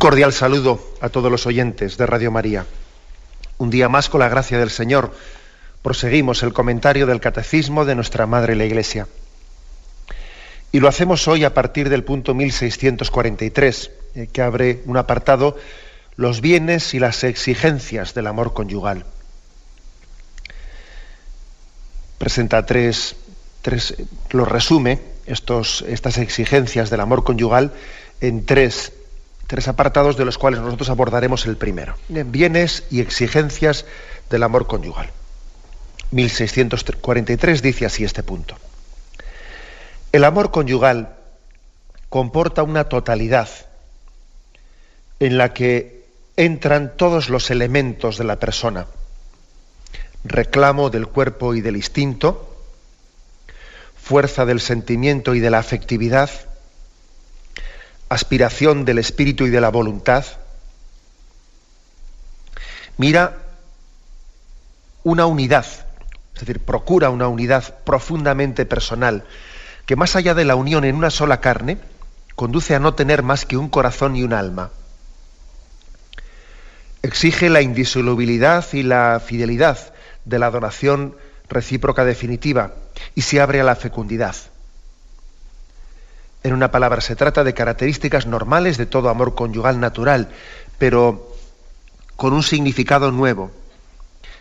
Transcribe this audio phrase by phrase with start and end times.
[0.00, 2.64] Cordial saludo a todos los oyentes de Radio María.
[3.58, 5.14] Un día más, con la gracia del Señor,
[5.82, 9.06] proseguimos el comentario del Catecismo de nuestra Madre la Iglesia.
[10.72, 15.58] Y lo hacemos hoy a partir del punto 1643, eh, que abre un apartado,
[16.16, 19.04] los bienes y las exigencias del amor conyugal.
[22.16, 23.16] Presenta tres,
[23.60, 23.96] tres
[24.30, 27.74] lo resume, estos, estas exigencias del amor conyugal
[28.22, 28.94] en tres
[29.50, 31.96] tres apartados de los cuales nosotros abordaremos el primero.
[32.08, 33.84] Bienes y exigencias
[34.30, 35.10] del amor conyugal.
[36.12, 38.54] 1643 dice así este punto.
[40.12, 41.16] El amor conyugal
[42.08, 43.48] comporta una totalidad
[45.18, 46.04] en la que
[46.36, 48.86] entran todos los elementos de la persona.
[50.22, 52.56] Reclamo del cuerpo y del instinto,
[53.96, 56.30] fuerza del sentimiento y de la afectividad,
[58.10, 60.26] aspiración del espíritu y de la voluntad,
[62.98, 63.38] mira
[65.04, 65.64] una unidad,
[66.34, 69.24] es decir, procura una unidad profundamente personal,
[69.86, 71.78] que más allá de la unión en una sola carne,
[72.34, 74.70] conduce a no tener más que un corazón y un alma.
[77.02, 79.94] Exige la indisolubilidad y la fidelidad
[80.24, 81.16] de la donación
[81.48, 82.74] recíproca definitiva
[83.14, 84.34] y se abre a la fecundidad.
[86.42, 90.28] En una palabra, se trata de características normales de todo amor conyugal natural,
[90.78, 91.34] pero
[92.16, 93.50] con un significado nuevo,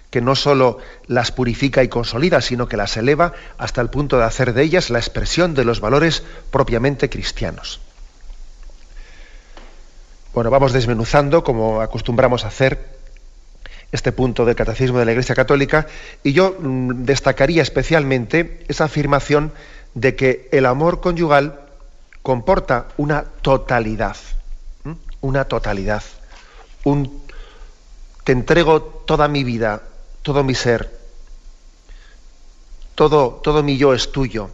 [0.09, 4.25] que no sólo las purifica y consolida, sino que las eleva hasta el punto de
[4.25, 7.79] hacer de ellas la expresión de los valores propiamente cristianos.
[10.33, 12.97] Bueno, vamos desmenuzando, como acostumbramos a hacer,
[13.91, 15.87] este punto del Catecismo de la Iglesia Católica,
[16.23, 19.51] y yo mm, destacaría especialmente esa afirmación
[19.95, 21.69] de que el amor conyugal
[22.29, 24.16] comporta una totalidad,
[25.22, 26.03] una totalidad.
[26.84, 27.23] Un,
[28.23, 29.81] te entrego toda mi vida,
[30.22, 30.95] todo mi ser,
[32.94, 34.51] todo, todo mi yo es tuyo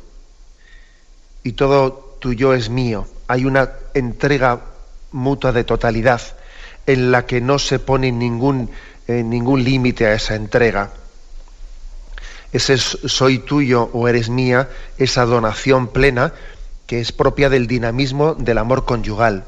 [1.44, 3.08] y todo tu yo es mío.
[3.28, 4.62] Hay una entrega
[5.12, 6.22] mutua de totalidad
[6.86, 8.70] en la que no se pone ningún,
[9.06, 10.94] eh, ningún límite a esa entrega.
[12.54, 16.32] Ese soy tuyo o eres mía, esa donación plena,
[16.88, 19.46] que es propia del dinamismo del amor conyugal.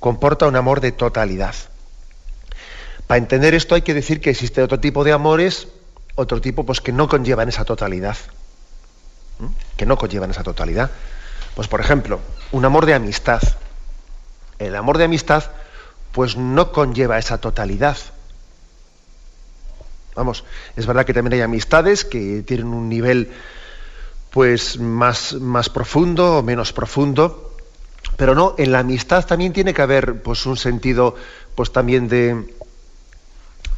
[0.00, 1.54] Comporta un amor de totalidad.
[3.06, 5.68] Para entender esto hay que decir que existe otro tipo de amores,
[6.14, 8.16] otro tipo pues que no conllevan esa totalidad.
[9.76, 10.90] Que no conllevan esa totalidad.
[11.54, 12.20] Pues por ejemplo,
[12.52, 13.42] un amor de amistad.
[14.58, 15.44] El amor de amistad
[16.12, 17.96] pues no conlleva esa totalidad.
[20.14, 20.44] Vamos,
[20.76, 23.30] es verdad que también hay amistades que tienen un nivel
[24.38, 27.56] pues más, más profundo o menos profundo,
[28.16, 31.16] pero no, en la amistad también tiene que haber pues un sentido
[31.56, 32.46] pues también de,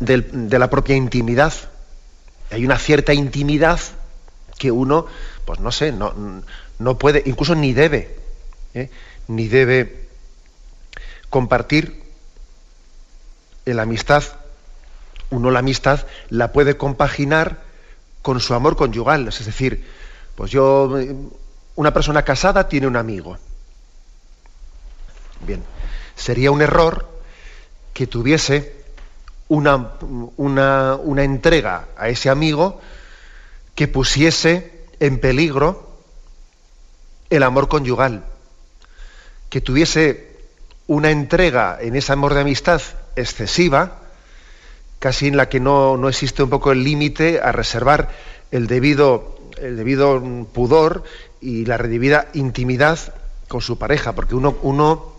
[0.00, 1.54] de, la propia intimidad.
[2.50, 3.80] Hay una cierta intimidad
[4.58, 5.06] que uno,
[5.46, 6.42] pues no sé, no,
[6.78, 8.18] no puede, incluso ni debe,
[8.74, 8.90] ¿eh?
[9.28, 10.08] ni debe
[11.30, 12.02] compartir
[13.64, 14.24] en la amistad.
[15.30, 17.62] Uno la amistad la puede compaginar
[18.20, 19.86] con su amor conyugal, es decir,
[20.34, 20.96] pues yo,
[21.76, 23.38] una persona casada tiene un amigo.
[25.46, 25.62] Bien,
[26.14, 27.08] sería un error
[27.94, 28.80] que tuviese
[29.48, 29.94] una,
[30.36, 32.80] una, entrega a ese amigo
[33.74, 35.98] que pusiese en peligro
[37.30, 38.24] el amor conyugal,
[39.48, 40.38] que tuviese
[40.86, 42.80] una entrega en ese amor de amistad
[43.16, 43.98] excesiva,
[44.98, 48.10] casi en la que no, no existe un poco el límite a reservar
[48.50, 50.22] el debido el debido
[50.52, 51.04] pudor
[51.40, 52.98] y la redebida intimidad
[53.50, 55.12] con su pareja, porque uno,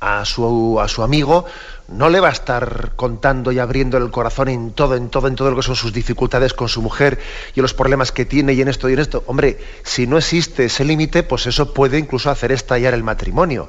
[0.00, 1.44] a, su, amigo
[1.88, 5.36] no le va a estar contando y abriendo el corazón en todo, en todo, en
[5.36, 7.18] todo lo que son sus dificultades con su mujer
[7.54, 9.22] y los problemas que tiene y en esto y en esto.
[9.26, 13.68] Hombre, si no existe ese límite, pues eso puede incluso hacer estallar el matrimonio,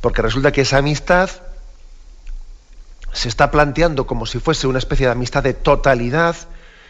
[0.00, 1.30] porque resulta que esa amistad
[3.12, 6.36] se está planteando como si fuese una especie de amistad de totalidad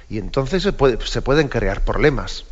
[0.09, 2.45] y entonces se pueden crear problemas.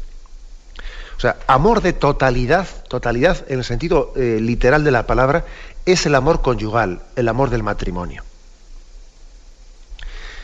[1.17, 5.45] O sea, amor de totalidad, totalidad en el sentido eh, literal de la palabra,
[5.87, 8.23] es el amor conyugal, el amor del matrimonio.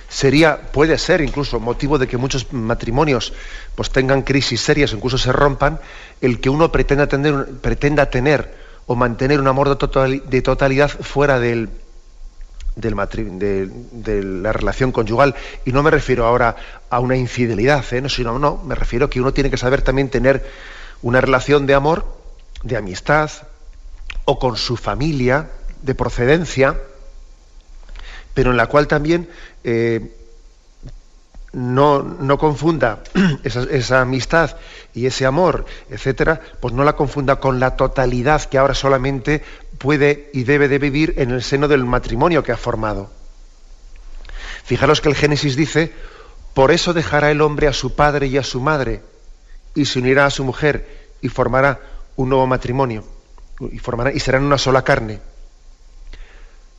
[0.09, 3.33] Sería, puede ser incluso motivo de que muchos matrimonios
[3.75, 5.81] pues, tengan crisis serias incluso se rompan,
[6.21, 8.55] el que uno pretenda tener
[8.87, 11.71] o mantener un amor de totalidad fuera del,
[12.77, 15.35] de, la relación conyugal.
[15.65, 16.57] Y no me refiero ahora
[16.91, 18.01] a una infidelidad, ¿eh?
[18.01, 20.45] no, sino no, me refiero que uno tiene que saber también tener
[21.03, 22.05] una relación de amor,
[22.63, 23.31] de amistad,
[24.25, 25.51] o con su familia,
[25.83, 26.79] de procedencia,
[28.35, 29.29] pero en la cual también
[29.65, 30.17] eh,
[31.53, 33.01] no, no, confunda
[33.45, 34.57] esa, esa, amistad
[34.95, 39.43] y ese amor, etcétera, pues no la confunda con la totalidad que ahora solamente
[39.83, 43.11] puede y debe de vivir en el seno del matrimonio que ha formado.
[44.63, 45.93] Fijaros que el Génesis dice,
[46.55, 49.03] por eso dejará el hombre a su padre y a su madre,
[49.75, 51.81] y se unirá a su mujer, y formará
[52.15, 53.05] un nuevo matrimonio,
[53.73, 55.21] y, formará, y serán una sola carne.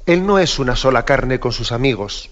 [0.05, 2.29] Él no es una sola carne con sus amigos,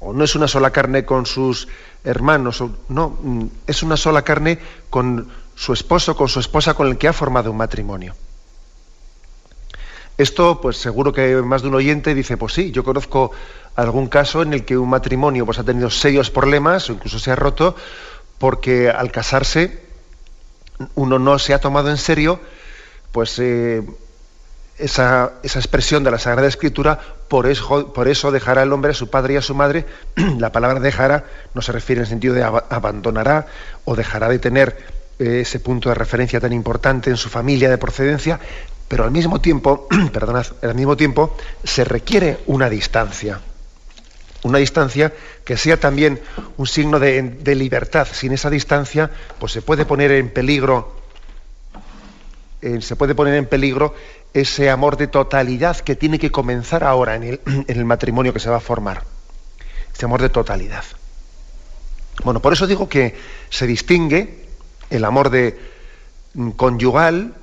[0.00, 1.68] o no es una sola carne con sus
[2.02, 4.58] hermanos, no, mm, es una sola carne
[4.90, 8.14] con su esposo, con su esposa con el que ha formado un matrimonio.
[10.18, 13.32] Esto, pues seguro que más de un oyente dice, pues sí, yo conozco
[13.74, 17.30] algún caso en el que un matrimonio pues, ha tenido serios problemas o incluso se
[17.30, 17.74] ha roto
[18.38, 19.82] porque al casarse
[20.94, 22.38] uno no se ha tomado en serio
[23.12, 23.82] pues eh,
[24.78, 29.34] esa, esa, expresión de la Sagrada Escritura, por eso, dejará el hombre a su padre
[29.34, 29.86] y a su madre.
[30.38, 31.24] la palabra dejará
[31.54, 33.46] no se refiere en el sentido de abandonará
[33.86, 34.76] o dejará de tener
[35.18, 38.38] ese punto de referencia tan importante en su familia de procedencia,
[38.88, 43.40] pero al mismo tiempo, perdonad, al mismo tiempo se requiere una distancia.
[44.42, 45.12] Una distancia
[45.44, 46.20] que sea también
[46.56, 48.06] un signo de, libertad.
[48.12, 49.10] Sin esa distancia,
[49.40, 51.00] pues se puede poner en peligro,
[52.62, 53.94] eh, se puede poner en peligro
[54.34, 58.40] ese amor de totalidad que tiene que comenzar ahora en el, en el matrimonio que
[58.40, 59.02] se va a formar.
[59.92, 60.84] Ese amor de totalidad.
[62.22, 63.16] Bueno, por eso digo que
[63.50, 64.45] se distingue
[64.90, 65.58] el amor de
[66.34, 67.34] mm, conyugal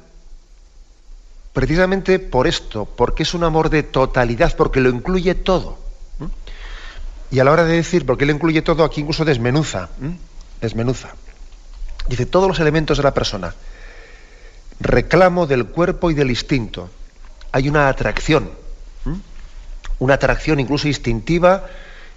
[1.53, 5.77] precisamente por esto, porque es un amor de totalidad, porque lo incluye todo.
[7.31, 9.89] Y a la hora de decir por qué lo incluye todo, aquí incluso desmenuza,
[10.61, 11.09] desmenuza.
[12.07, 13.53] Dice todos los elementos de la persona.
[14.79, 16.89] Reclamo del cuerpo y del instinto.
[17.51, 18.51] Hay una atracción,
[19.99, 21.65] una atracción incluso instintiva,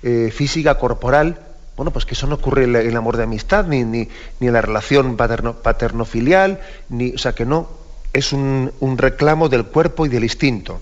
[0.02, 1.40] eh, física, corporal,
[1.76, 4.08] bueno, pues que eso no ocurre en el amor de amistad, ni, ni,
[4.40, 7.69] en la relación paterno-filial, ni, o sea, que no,
[8.14, 10.81] es un, reclamo del cuerpo y del instinto.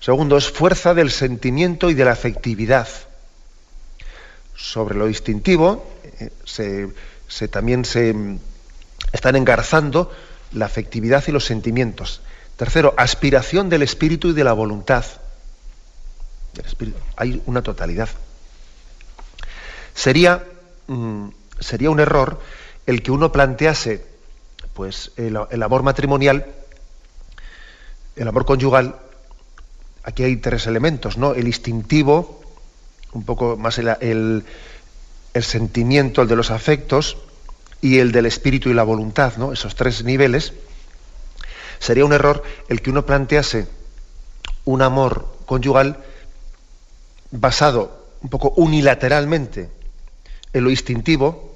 [0.00, 2.88] Segundo, es fuerza del sentimiento y de la afectividad.
[4.54, 5.86] Sobre lo instintivo,
[6.20, 6.30] eh,
[7.28, 8.38] se, también se mm,
[9.12, 10.10] están engarzando
[10.52, 12.22] la afectividad y los sentimientos.
[12.56, 15.04] Tercero, aspiración del espíritu y de la voluntad.
[17.16, 18.08] Hay una totalidad.
[19.98, 20.44] Sería,
[20.86, 22.38] mm, sería un error
[22.86, 24.06] el que uno plantease
[24.72, 26.46] pues, el, amor matrimonial,
[28.14, 28.94] el amor conyugal,
[30.04, 31.34] aquí hay tres elementos, ¿no?
[31.34, 32.40] El instintivo,
[33.12, 37.16] un poco más el, el, sentimiento, el de los afectos,
[37.80, 39.52] y el del espíritu y la voluntad, ¿no?
[39.52, 40.52] Esos tres niveles.
[41.80, 43.66] Sería un error el que uno plantease
[44.64, 45.96] un amor conyugal
[47.32, 49.76] basado un poco unilateralmente
[50.52, 51.54] en lo instintivo,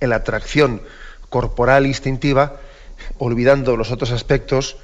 [0.00, 0.82] en la atracción
[1.28, 2.60] corporal instintiva,
[3.18, 4.76] olvidando los otros aspectos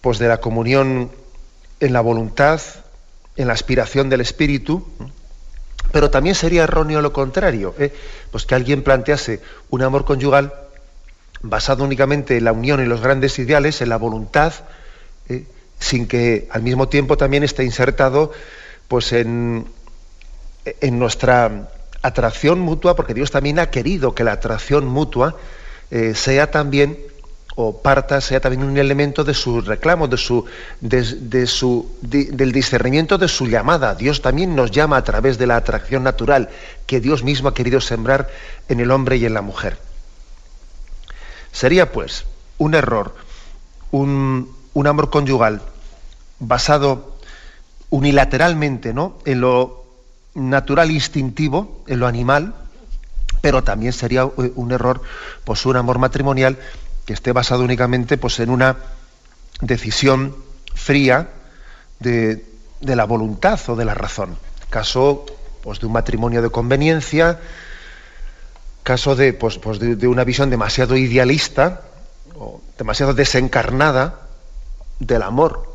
[0.00, 1.10] pues de la comunión
[1.80, 2.60] en la voluntad,
[3.36, 4.86] en la aspiración del espíritu,
[5.92, 7.92] pero también sería erróneo lo contrario, ¿eh?
[8.30, 10.52] pues que alguien plantease un amor conyugal
[11.40, 14.52] basado únicamente en la unión y los grandes ideales, en la voluntad,
[15.28, 15.44] ¿eh?
[15.78, 18.32] sin que al mismo tiempo también esté insertado
[18.88, 19.66] pues en,
[20.64, 21.68] en nuestra
[22.02, 25.36] atracción mutua, porque Dios también ha querido que la atracción mutua
[25.90, 26.98] eh, sea también
[27.60, 30.44] o parta sea también un elemento de su reclamo, de su,
[30.80, 33.96] de, su, del discernimiento de su llamada.
[33.96, 36.50] Dios también nos llama a través de la atracción natural
[36.86, 38.28] que Dios mismo ha querido sembrar
[38.68, 39.76] en el hombre y en la mujer.
[41.50, 42.26] Sería pues
[42.58, 43.16] un error,
[43.90, 45.60] un, un amor conyugal
[46.38, 47.18] basado
[47.90, 49.18] unilateralmente ¿no?
[49.24, 49.87] en lo
[50.34, 52.54] natural instintivo, en lo animal,
[53.40, 55.02] pero también sería eh, un error
[55.44, 56.58] pues un amor matrimonial
[57.04, 58.76] que esté basado únicamente pues en una
[59.60, 60.36] decisión
[60.74, 61.30] fría
[62.00, 62.44] de,
[62.80, 64.36] la voluntad o de la razón.
[64.70, 65.26] Caso
[65.62, 67.40] pues, de un matrimonio de conveniencia,
[68.82, 71.82] caso de, pues, pues de, una visión demasiado idealista
[72.38, 74.28] o demasiado desencarnada
[75.00, 75.68] del amor,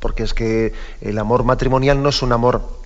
[0.00, 2.83] porque es que el amor matrimonial no es un amor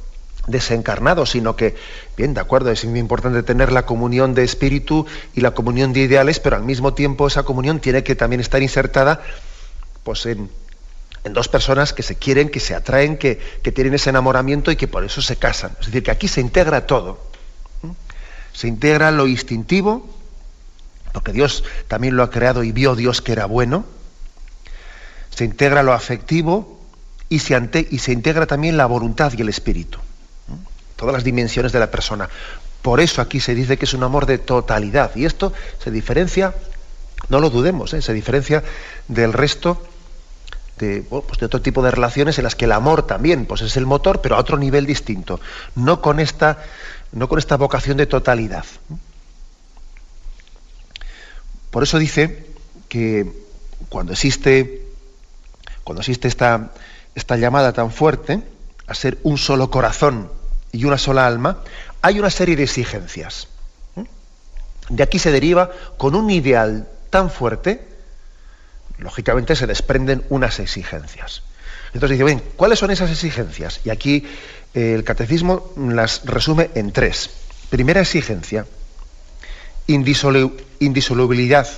[0.49, 1.76] desencarnado, sino que,
[2.17, 6.00] bien, de acuerdo, es muy importante tener la comunión de espíritu y la comunión de
[6.00, 9.23] ideales, pero al mismo tiempo esa comunión tiene que también estar insertada
[10.02, 10.50] pues, en,
[11.31, 13.37] dos personas que se quieren, que se atraen, que,
[13.75, 15.73] tienen ese enamoramiento y que por eso se casan.
[15.81, 17.28] Es decir, que aquí se integra todo.
[18.55, 20.09] Se integra lo instintivo,
[21.12, 23.85] porque Dios también lo ha creado y vio Dios que era bueno.
[25.31, 26.81] Se integra lo afectivo
[27.28, 29.99] y se integra también la voluntad y el espíritu
[30.99, 32.28] todas las dimensiones de la persona.
[32.83, 35.14] Por eso aquí se dice que es un amor de totalidad.
[35.14, 35.52] Y esto
[35.83, 36.55] se diferencia,
[37.28, 38.02] no lo dudemos, ¿eh?
[38.02, 38.64] se diferencia
[39.07, 39.81] del resto
[40.78, 43.76] de, pues de, otro tipo de relaciones en las que el amor también pues es
[43.76, 45.40] el motor, pero a otro nivel distinto.
[45.76, 46.59] No con esta,
[47.12, 48.64] no con esta vocación de totalidad.
[51.71, 52.47] Por eso dice
[52.88, 53.31] que
[53.88, 54.83] cuando existe,
[55.85, 56.73] cuando existe esta,
[57.14, 58.43] esta llamada tan fuerte
[58.87, 60.38] a ser un solo corazón,
[60.73, 61.59] y una sola alma,
[62.03, 63.49] hay una serie de exigencias.
[64.89, 67.87] De aquí se deriva, con un ideal tan fuerte,
[68.99, 71.43] lógicamente se desprenden unas exigencias.
[71.93, 73.81] Entonces dice, bien, ¿cuáles son esas exigencias?
[73.85, 74.27] Y aquí
[74.75, 77.31] eh, el catecismo las resume en tres.
[77.71, 78.67] Primera exigencia,
[79.87, 81.69] indisolubilidad.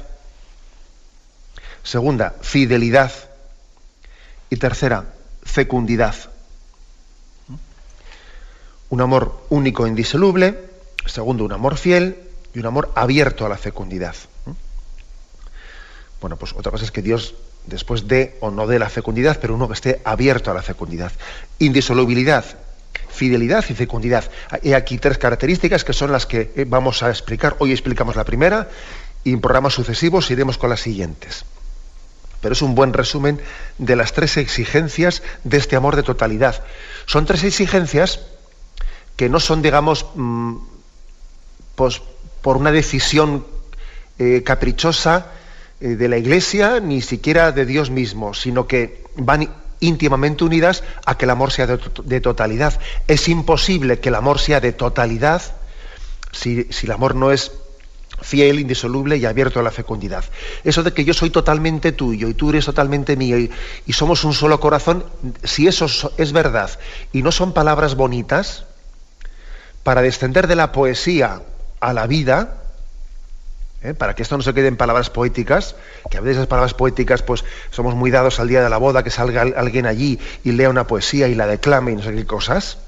[1.83, 3.13] Segunda, fidelidad.
[4.51, 5.07] Y tercera,
[5.43, 6.15] fecundidad
[8.91, 10.59] un amor único e indisoluble,
[11.07, 12.19] segundo, un amor fiel
[12.53, 14.15] y un amor abierto a la fecundidad.
[16.21, 17.35] Bueno, pues otra cosa es que Dios
[17.67, 21.13] después dé o no dé la fecundidad, pero uno que esté abierto a la fecundidad.
[21.59, 22.45] Indisolubilidad,
[23.09, 24.25] fidelidad y fecundidad.
[24.51, 27.57] Hay aquí tres características que son las que eh, vamos a explicar.
[27.61, 28.69] Hoy explicamos la primera
[29.23, 31.45] y en programas sucesivos iremos con las siguientes.
[32.41, 33.41] Pero es un buen resumen
[33.79, 36.65] de las tres exigencias de este amor de totalidad.
[37.07, 38.21] Son tres exigencias
[39.21, 40.57] que no son, digamos, mm,
[41.75, 42.01] pues,
[42.41, 43.45] por una decisión
[44.19, 45.27] eh, caprichosa
[45.79, 51.19] eh, de la Iglesia, ni siquiera de Dios mismo, sino que van íntimamente unidas a
[51.19, 52.81] que el amor sea de, totalidad.
[53.09, 55.43] Es imposible que el amor sea de totalidad
[56.33, 57.53] si, el amor no es
[58.23, 60.25] fiel, indisoluble y abierto a la fecundidad.
[60.65, 64.33] Eso de que yo soy totalmente tuyo y tú eres totalmente mío y somos un
[64.33, 65.05] solo corazón,
[65.45, 66.71] si eso es verdad
[67.13, 68.65] y no son palabras bonitas,
[69.83, 71.43] para descender de la poesía
[71.81, 72.61] a la vida,
[73.83, 73.95] ¿eh?
[73.95, 75.77] para que esto no se quede en palabras poéticas,
[76.11, 79.03] que a veces esas palabras poéticas pues somos muy dados al día de la boda,
[79.03, 82.27] que salga alguien allí y lea una poesía y la declame y no sé qué
[82.27, 82.79] cosas.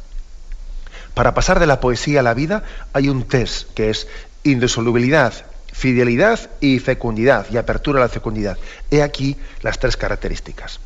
[1.15, 4.09] Para pasar de la poesía a la vida hay un test que es
[4.45, 5.33] indisolubilidad,
[5.73, 8.59] fidelidad y fecundidad, y apertura a la fecundidad.
[8.91, 10.81] He aquí las tres características.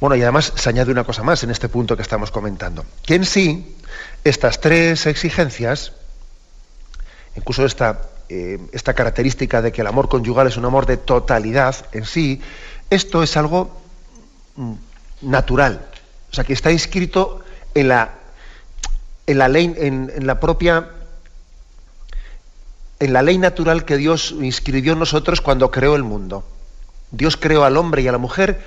[0.00, 3.16] Bueno, y además se añade una cosa más en este punto que estamos comentando, que
[3.16, 3.76] en sí
[4.24, 5.92] estas tres exigencias,
[7.36, 11.76] incluso esta, eh, esta característica de que el amor conyugal es un amor de totalidad
[11.92, 12.40] en sí,
[12.88, 13.78] esto es algo
[14.56, 14.72] mm,
[15.20, 15.86] natural,
[16.32, 18.14] o sea, que está inscrito en la,
[19.26, 20.88] en la ley, en, en la propia
[23.00, 26.44] en la ley natural que Dios inscribió en nosotros cuando creó el mundo.
[27.10, 28.60] Dios creó al hombre y a la mujer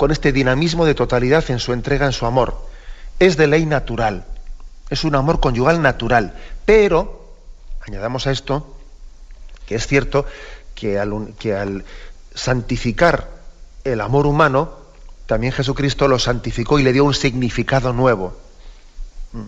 [0.00, 2.56] con este dinamismo de totalidad en su entrega, en su amor.
[3.18, 4.24] Es de ley natural,
[4.88, 6.32] es un amor conyugal natural,
[6.64, 7.34] pero,
[7.86, 8.78] añadamos a esto,
[9.66, 10.24] que es cierto
[10.74, 11.84] que al,
[12.34, 13.28] santificar
[13.84, 14.72] el amor humano,
[15.26, 18.34] también Jesucristo lo santificó y le dio un significado nuevo.
[19.32, 19.44] Mm.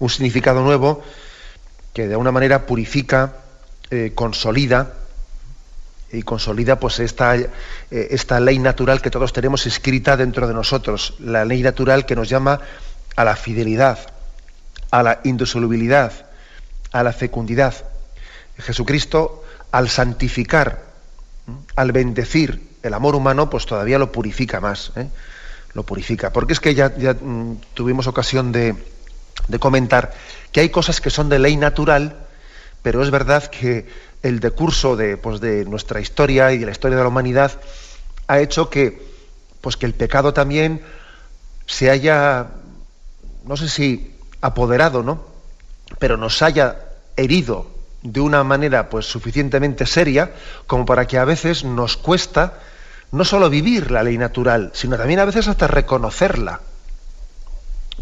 [0.00, 1.02] Un significado nuevo
[1.94, 3.36] que de alguna manera purifica,
[3.90, 4.92] eh, consolida
[6.14, 7.48] y consolida pues esta, eh,
[7.90, 12.28] esta ley natural que todos tenemos escrita dentro de nosotros, la ley natural que nos
[12.28, 12.60] llama
[13.16, 13.98] a la fidelidad,
[14.90, 16.12] a la indisolubilidad,
[16.92, 17.74] a la fecundidad.
[18.58, 20.82] Jesucristo, al santificar,
[21.74, 25.08] al bendecir el amor humano, pues todavía lo purifica más, ¿eh?
[25.72, 26.32] lo purifica.
[26.32, 28.76] Porque es que ya, mm, tuvimos ocasión de,
[29.48, 30.12] de comentar
[30.52, 32.16] que hay cosas que son de ley natural,
[32.82, 33.86] pero es verdad que
[34.24, 37.52] el decurso de, pues, de nuestra historia y de la historia de la humanidad
[38.26, 39.06] ha hecho que,
[39.60, 40.80] pues, que el pecado también
[41.66, 42.48] se haya,
[43.44, 45.26] no sé si apoderado, ¿no?
[45.98, 46.78] Pero nos haya
[47.16, 47.66] herido
[48.02, 50.32] de una manera pues suficientemente seria
[50.66, 52.60] como para que a veces nos cuesta
[53.12, 56.60] no solo vivir la ley natural, sino también a veces hasta reconocerla.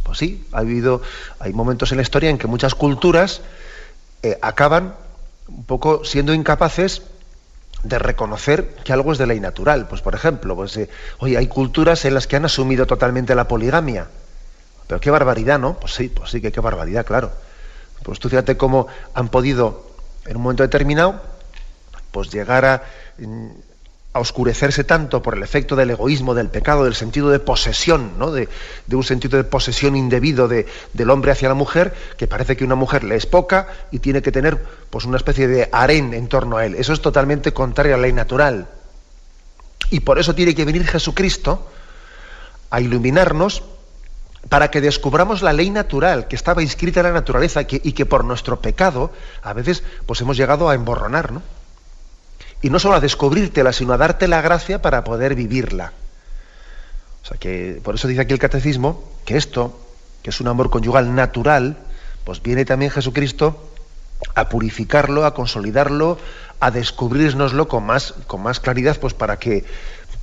[0.04, 1.02] Pues sí, ha habido,
[1.38, 3.40] hay momentos en la historia en que muchas culturas
[4.22, 4.94] eh, acaban
[5.56, 7.02] un poco siendo incapaces
[7.82, 9.88] de reconocer que algo es de ley natural.
[9.88, 10.88] Pues por ejemplo, pues, eh,
[11.20, 14.08] hay culturas en las que han asumido totalmente la poligamia.
[14.86, 15.78] Pero qué barbaridad, ¿no?
[15.78, 17.32] Pues sí, pues sí que qué barbaridad, claro.
[18.02, 19.86] Pues tú fíjate cómo han podido,
[20.26, 21.20] en un momento determinado,
[22.10, 22.82] pues llegar a,
[23.18, 23.50] mm,
[24.14, 28.30] a oscurecerse tanto por el efecto del egoísmo, del pecado, del sentido de posesión, ¿no?
[28.30, 28.48] de,
[28.92, 32.74] un sentido de posesión indebido de, del hombre hacia la mujer, que parece que una
[32.74, 36.58] mujer le es poca y tiene que tener pues, una especie de harén en torno
[36.58, 36.74] a él.
[36.74, 38.68] Eso es totalmente contrario a la ley natural.
[39.90, 41.70] Y por eso tiene que venir Jesucristo
[42.68, 43.62] a iluminarnos
[44.48, 48.24] para que descubramos la ley natural que estaba inscrita en la naturaleza y que por
[48.24, 51.42] nuestro pecado a veces pues hemos llegado a emborronar, ¿no?
[52.62, 55.92] Y no solo a descubrírtela, sino a darte la gracia para poder vivirla.
[57.22, 59.78] O sea que por eso dice aquí el catecismo que esto,
[60.22, 61.76] que es un amor conyugal natural,
[62.24, 63.68] pues viene también Jesucristo
[64.34, 66.18] a purificarlo, a consolidarlo,
[66.60, 69.64] a descubrirnoslo con más, con más claridad, pues para que,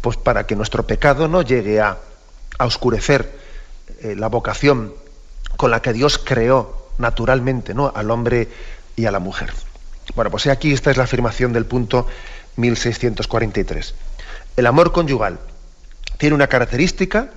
[0.02, 1.98] pues para que nuestro pecado no llegue a,
[2.58, 3.30] a oscurecer
[4.02, 4.94] eh, la vocación
[5.58, 7.92] con la que Dios creó naturalmente ¿no?
[7.94, 8.48] al hombre
[8.96, 9.52] y a la mujer.
[10.16, 12.08] Bueno, pues aquí esta es la afirmación del punto
[12.56, 13.96] 1643.
[14.58, 15.40] El amor conyugal
[16.18, 17.30] tiene una característica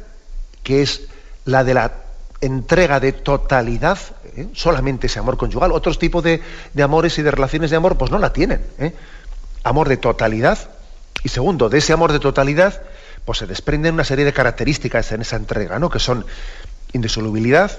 [0.62, 1.02] que es
[1.44, 1.92] la de la
[2.40, 3.98] entrega de totalidad,
[4.36, 4.48] ¿eh?
[4.52, 5.72] solamente ese amor conyugal.
[5.72, 6.42] Otros tipos de,
[6.82, 8.60] amores y de relaciones de amor, pues no la tienen.
[8.78, 8.92] ¿eh?
[9.62, 10.58] Amor de totalidad.
[11.22, 12.82] Y segundo, de ese amor de totalidad,
[13.24, 15.88] pues se desprenden una serie de características en esa entrega, ¿no?
[15.88, 16.26] Que son
[16.92, 17.70] indisolubilidad,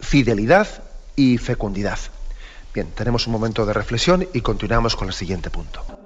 [0.00, 0.68] fidelidad
[1.16, 1.98] y fecundidad.
[2.74, 6.01] Bien, tenemos un momento de reflexión y continuamos con el siguiente punto.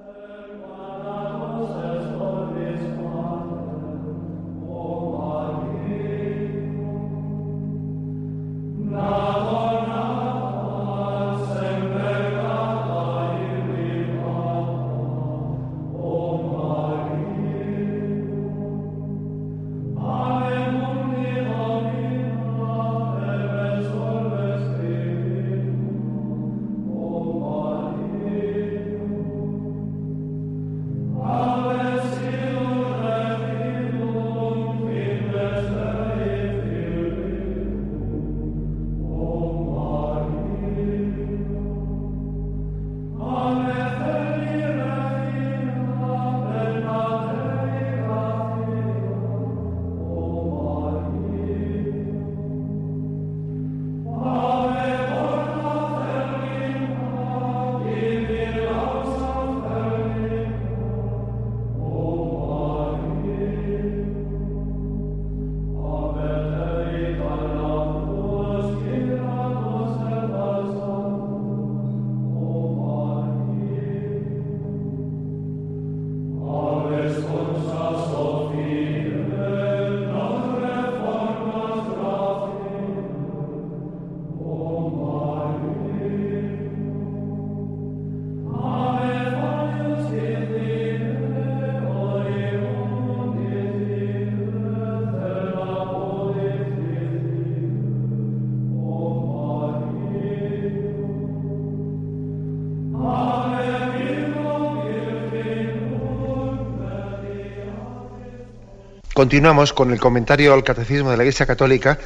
[109.17, 111.99] Continuamos con el comentario al Catecismo de la Iglesia Católica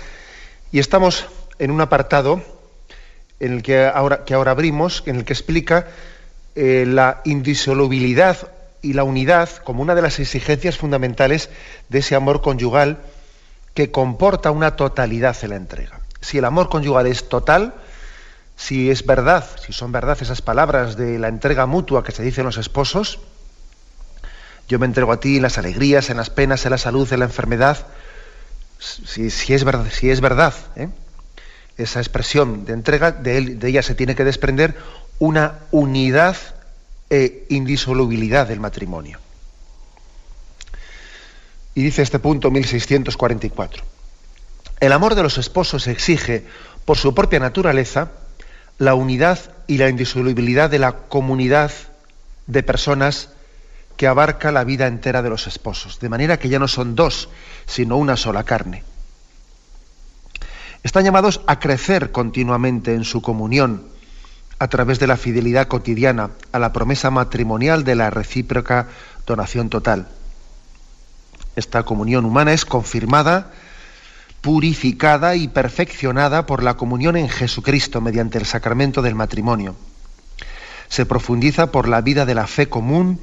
[0.70, 1.26] y estamos
[1.58, 2.40] en un apartado
[3.40, 5.88] en el que ahora, que ahora abrimos, en el que explica
[6.54, 11.50] eh, la indisolubilidad y la unidad como una de las exigencias fundamentales
[11.88, 12.98] de ese amor conyugal
[13.74, 15.98] que comporta una totalidad en la entrega.
[16.20, 17.74] Si el amor conyugal es total,
[18.54, 22.44] si es verdad, si son verdad esas palabras de la entrega mutua que se dicen
[22.44, 23.18] los esposos,
[24.70, 27.18] yo me entrego a ti en las alegrías, en las penas, en la salud, en
[27.18, 27.88] la enfermedad.
[28.78, 30.88] Si, es verdad, si es verdad ¿eh?
[31.76, 34.76] esa expresión de entrega, de, ella se tiene que desprender
[35.18, 36.36] una unidad
[37.10, 39.18] e indisolubilidad del matrimonio.
[41.74, 43.82] Y dice este punto 1644.
[44.78, 46.44] El amor de los esposos exige,
[46.84, 48.12] por su propia naturaleza,
[48.78, 51.72] la unidad y la indisolubilidad de la comunidad
[52.46, 53.30] de personas
[54.00, 57.28] que abarca la vida entera de los esposos, de manera que ya no son dos,
[57.66, 58.82] sino una sola carne.
[60.82, 63.84] Están llamados a crecer continuamente en su comunión
[64.58, 68.88] a través de la fidelidad cotidiana a la promesa matrimonial de la recíproca
[69.26, 70.08] donación total.
[71.54, 73.52] Esta comunión humana es confirmada,
[74.40, 79.76] purificada y perfeccionada por la comunión en Jesucristo mediante el sacramento del matrimonio.
[80.88, 83.20] Se profundiza por la vida de la fe común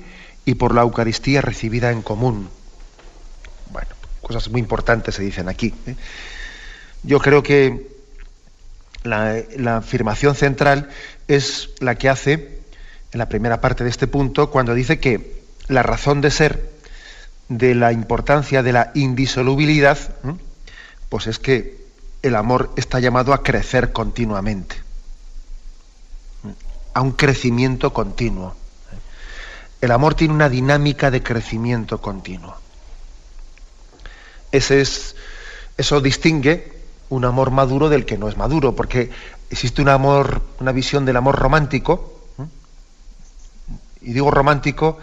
[0.47, 2.49] y por la Eucaristía recibida en común.
[3.69, 3.89] Bueno,
[4.21, 5.73] cosas muy importantes se dicen aquí.
[5.85, 5.95] ¿eh?
[7.03, 7.91] Yo creo que
[9.03, 10.87] la, la afirmación central
[11.27, 12.61] es la que hace
[13.11, 16.71] en la primera parte de este punto cuando dice que la razón de ser
[17.49, 19.97] de la importancia de la indisolubilidad,
[21.09, 21.85] pues es que
[22.21, 24.77] el amor está llamado a crecer continuamente,
[26.93, 28.55] a un crecimiento continuo.
[29.81, 32.55] El amor tiene una dinámica de crecimiento continuo.
[34.51, 35.15] Es,
[35.77, 36.73] eso distingue
[37.09, 39.11] un amor maduro del que no es maduro, porque
[39.49, 42.13] existe un amor, una visión del amor romántico,
[44.01, 44.99] y digo romántico,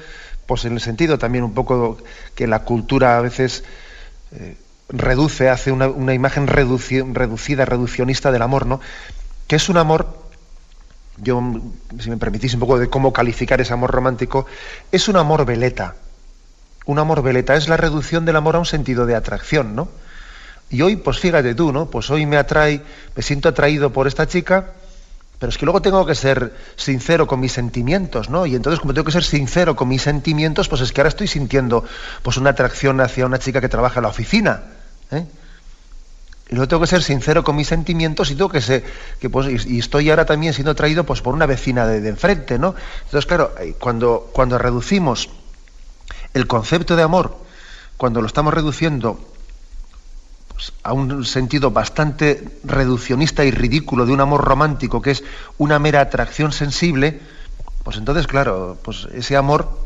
[0.47, 1.99] pues en el sentido también un poco
[2.35, 3.65] que la cultura a veces
[4.33, 4.57] eh,
[4.89, 8.81] reduce, hace una, imagen reducida, reduccionista del amor, ¿no?
[9.47, 10.24] Que es un amor,
[11.19, 11.41] yo,
[11.99, 14.47] si me permitís un poco de cómo calificar ese amor romántico,
[14.91, 15.95] es un amor veleta.
[16.87, 19.89] Un amor veleta es la reducción del amor a un sentido de atracción, ¿no?
[20.71, 21.87] Y hoy, pues fíjate tú, ¿no?
[21.87, 22.83] Pues hoy me atrae,
[23.15, 24.73] me siento atraído por esta chica,
[25.39, 28.47] pero es que luego tengo que ser sincero con mis sentimientos, ¿no?
[28.47, 31.27] Y entonces, como tengo que ser sincero con mis sentimientos, pues es que ahora estoy
[31.27, 31.85] sintiendo
[32.23, 34.63] pues una atracción hacia una chica que trabaja en la oficina.
[35.11, 35.27] ¿eh?
[36.49, 38.85] Y luego tengo que ser sincero con mis sentimientos y tengo que ser,
[39.19, 42.59] que pues, y estoy ahora también siendo atraído pues por una vecina de, de enfrente,
[42.59, 42.75] ¿no?
[43.05, 45.31] Entonces, claro, eh, cuando, cuando reducimos
[46.35, 47.39] el concepto de amor,
[47.97, 49.19] cuando lo estamos reduciendo
[50.49, 55.25] pues, a un sentido bastante reduccionista y ridículo de un amor romántico que es
[55.59, 57.21] una mera atracción sensible,
[57.85, 59.79] pues entonces, claro, pues ese amor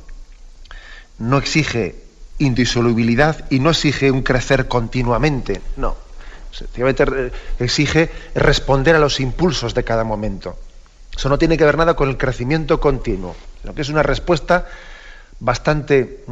[1.19, 2.03] no exige
[2.39, 6.08] indisolubilidad y no exige un crecer continuamente, no.
[6.51, 10.59] Sencillamente exige responder a los impulsos de cada momento.
[11.17, 14.67] Eso no tiene que ver nada con el crecimiento continuo, sino que es una respuesta
[15.41, 16.25] bastante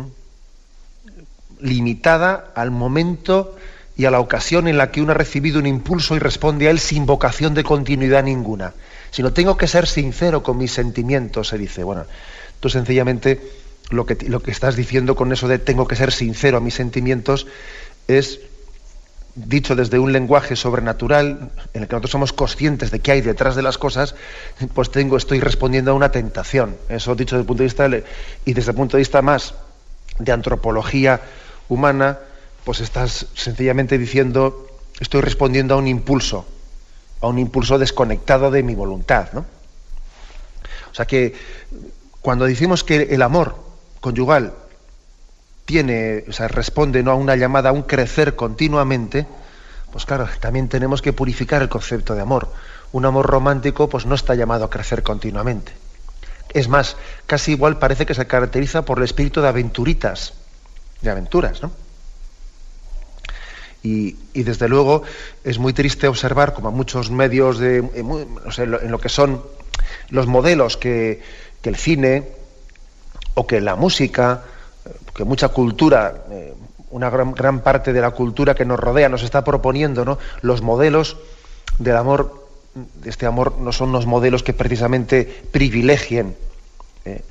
[1.60, 3.56] limitada al momento
[3.96, 6.70] y a la ocasión en la que uno ha recibido un impulso y responde a
[6.70, 8.74] él sin vocación de continuidad ninguna.
[9.10, 11.82] Sino tengo que ser sincero con mis sentimientos, se dice.
[11.82, 12.04] Bueno,
[12.60, 13.40] tú sencillamente
[13.90, 16.74] lo que, lo que estás diciendo con eso de tengo que ser sincero a mis
[16.74, 17.46] sentimientos
[18.06, 18.40] es
[19.36, 23.54] dicho desde un lenguaje sobrenatural en el que nosotros somos conscientes de qué hay detrás
[23.54, 24.14] de las cosas,
[24.74, 26.76] pues tengo, estoy respondiendo a una tentación.
[26.88, 27.86] Eso dicho desde el punto de vista
[28.44, 29.54] y desde el punto de vista más
[30.18, 31.20] de antropología
[31.68, 32.18] humana,
[32.64, 34.66] pues estás sencillamente diciendo,
[34.98, 36.46] estoy respondiendo a un impulso,
[37.20, 39.44] a un impulso desconectado de mi voluntad, ¿no?
[40.90, 41.34] O sea que
[42.22, 43.56] cuando decimos que el amor
[44.00, 44.54] conyugal
[45.66, 47.10] tiene, o sea, responde ¿no?
[47.10, 49.26] a una llamada a un crecer continuamente,
[49.92, 52.50] pues claro, también tenemos que purificar el concepto de amor.
[52.92, 55.72] Un amor romántico pues no está llamado a crecer continuamente.
[56.54, 60.32] Es más, casi igual parece que se caracteriza por el espíritu de aventuritas,
[61.02, 61.70] de aventuras, ¿no?
[63.82, 65.02] Y, desde luego
[65.44, 69.42] es muy triste observar como muchos medios de, en lo que son
[70.10, 71.22] los modelos que,
[71.62, 72.28] el cine
[73.34, 74.44] o que la música,
[75.16, 76.54] que mucha cultura, eh,
[76.90, 80.18] una gran, gran, parte de la cultura que nos rodea nos está proponiendo, ¿no?
[80.42, 81.16] Los modelos
[81.78, 86.36] del amor, de este amor, no son los modelos que precisamente privilegien
[87.06, 87.22] eh,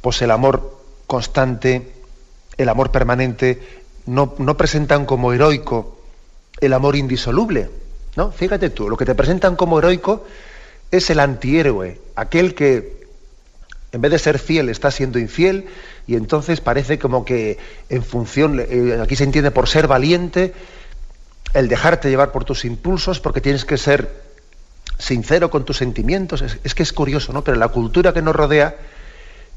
[0.00, 1.92] pues el amor constante,
[2.56, 3.62] el amor permanente,
[4.06, 6.00] no, no presentan como heroico
[6.60, 7.70] el amor indisoluble.
[8.16, 8.32] ¿no?
[8.32, 10.24] Fíjate tú, lo que te presentan como heroico
[10.90, 13.07] es el antihéroe, aquel que
[13.92, 15.66] en vez de ser fiel está siendo infiel
[16.06, 20.54] y entonces parece como que en función, eh, aquí se entiende por ser valiente,
[21.54, 24.22] el dejarte llevar por tus impulsos, porque tienes que ser
[24.98, 26.42] sincero con tus sentimientos.
[26.42, 27.42] Es, que es curioso, ¿no?
[27.42, 28.76] Pero la cultura que nos rodea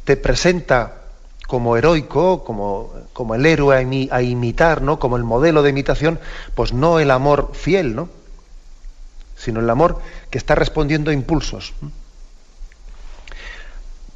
[0.04, 1.02] te presenta
[1.48, 3.76] como heroico, como, como el héroe
[4.12, 5.00] a, imitar, ¿no?
[5.00, 6.20] como el modelo de imitación,
[6.56, 8.08] pues no el amor fiel, ¿no?
[9.36, 11.74] sino el amor que está respondiendo a impulsos.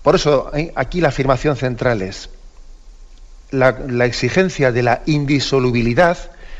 [0.05, 0.71] Por eso ¿eh?
[0.75, 2.29] aquí la afirmación central es,
[3.49, 3.69] la,
[4.05, 6.15] exigencia de la indisolubilidad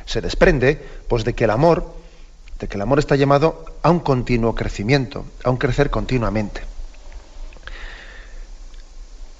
[0.07, 1.93] se desprende pues, de que el amor,
[2.59, 6.61] de que el amor está llamado a un continuo crecimiento, a un crecer continuamente.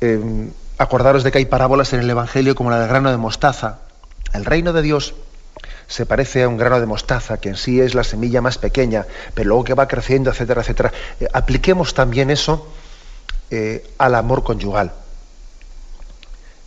[0.02, 3.80] Em, Acordaros de que hay parábolas en el Evangelio como la del grano de mostaza.
[4.34, 5.16] El reino de Dios
[5.88, 9.08] se parece a un grano de mostaza, que en sí es la semilla más pequeña,
[9.34, 10.92] pero luego que va creciendo, etcétera, etcétera.
[11.20, 12.68] Eh, apliquemos también eso
[13.52, 14.94] eh, al amor conyugal.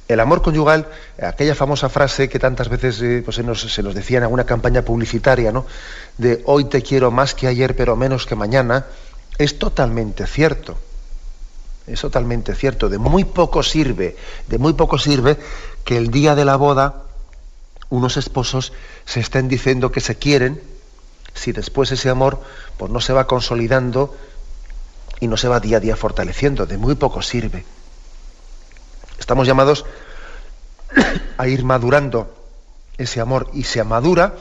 [0.09, 0.89] El amor conyugal,
[1.23, 4.83] aquella famosa frase que tantas veces eh, pues se, nos, se, decía en alguna campaña
[4.83, 5.67] publicitaria, ¿no?
[6.17, 8.87] De hoy te quiero más que ayer, pero menos que mañana,
[9.37, 10.79] es totalmente cierto.
[11.87, 12.89] Es totalmente cierto.
[12.89, 15.37] De muy poco sirve, de muy poco sirve
[15.85, 17.03] que el día de la boda
[17.91, 18.73] unos esposos
[19.05, 20.61] se estén diciendo que se quieren,
[21.35, 22.43] si después ese amor
[22.77, 24.15] pues no se va consolidando
[25.21, 26.67] y no se va día a día fortaleciendo.
[26.67, 27.65] De muy poco sirve.
[29.19, 29.85] Estamos llamados
[31.37, 32.35] a ir madurando
[32.97, 34.35] ese amor y se madura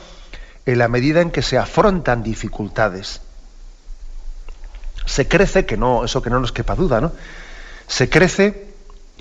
[0.66, 3.20] en la medida en que se afrontan dificultades.
[5.06, 7.12] Se crece, que no, eso que no nos quepa duda, ¿no?
[7.86, 8.68] Se crece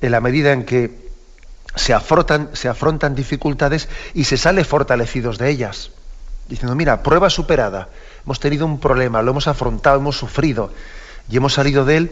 [0.01, 1.07] en la medida en que
[1.75, 5.91] se afrontan, se afrontan dificultades y se sale fortalecidos de ellas.
[6.49, 7.89] Diciendo, mira, prueba superada,
[8.25, 10.71] hemos tenido un problema, lo hemos afrontado, hemos sufrido
[11.29, 12.11] y hemos salido de él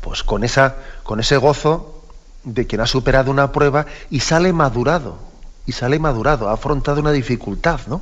[0.00, 2.02] pues con, esa, con ese gozo
[2.44, 5.18] de quien ha superado una prueba y sale madurado,
[5.66, 8.00] y sale madurado, ha afrontado una dificultad, ¿no?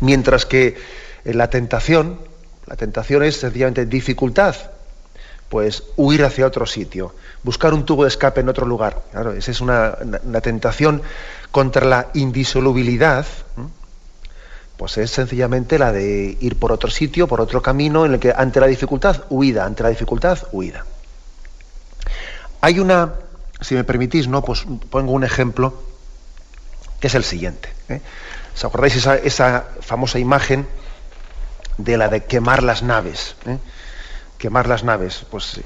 [0.00, 0.76] Mientras que
[1.24, 2.20] en la tentación,
[2.66, 4.54] la tentación es sencillamente dificultad,
[5.48, 9.02] pues huir hacia otro sitio, buscar un tubo de escape en otro lugar.
[9.10, 9.96] Claro, esa es una
[10.42, 11.02] tentación
[11.50, 13.26] contra la indisolubilidad,
[14.78, 18.32] pues es sencillamente la de ir por otro sitio, por otro camino, en el que
[18.34, 20.86] ante la dificultad, huida, ante la dificultad, huida.
[22.60, 23.14] Hay una,
[23.60, 24.42] si me permitís, ¿no?
[24.42, 25.82] Pues pongo un ejemplo
[27.00, 27.70] que es el siguiente.
[27.88, 28.00] ¿eh?
[28.54, 30.68] ¿Os acordáis esa, famosa imagen
[31.76, 33.34] de la de quemar las naves?
[33.46, 33.58] ¿eh?
[34.38, 35.26] Quemar las naves.
[35.28, 35.60] Pues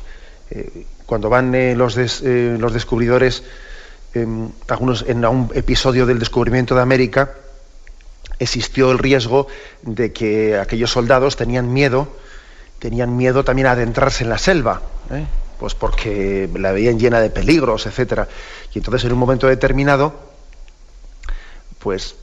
[0.51, 3.45] eh, cuando van eh, los, los, descubridores,
[4.15, 7.33] em, algunos en un episodio del descubrimiento de América,
[8.43, 9.47] existió el riesgo
[9.83, 12.09] de que aquellos soldados tenían miedo,
[12.79, 14.83] tenían miedo también a adentrarse en la selva.
[15.11, 15.25] ¿eh?
[15.63, 18.27] pues porque la veían llena de peligros, etcétera.
[18.75, 20.13] Y entonces en un momento determinado,
[21.79, 22.17] pues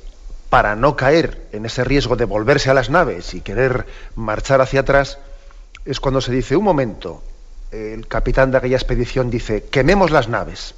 [0.50, 4.82] para no caer en ese riesgo de volverse a las naves y querer marchar hacia
[4.82, 5.20] atrás,
[5.86, 7.24] es cuando se dice, un momento,
[7.72, 10.76] el capitán de aquella expedición dice, quememos las naves.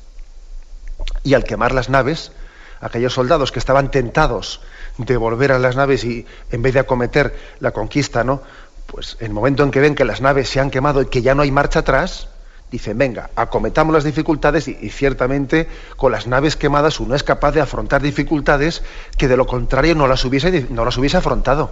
[1.23, 2.31] Y al quemar las naves,
[2.79, 4.61] aquellos soldados que estaban tentados
[4.97, 8.41] de volver a las naves y en vez de acometer la conquista, ¿no?
[8.85, 11.21] Pues en el momento en que ven que las naves se han quemado y que
[11.21, 12.27] ya no hay marcha atrás,
[12.71, 17.61] dicen, venga, acometamos las dificultades y, ciertamente con las naves quemadas uno es capaz de
[17.61, 18.81] afrontar dificultades
[19.17, 21.71] que de lo contrario no las hubiese, no las hubiese afrontado.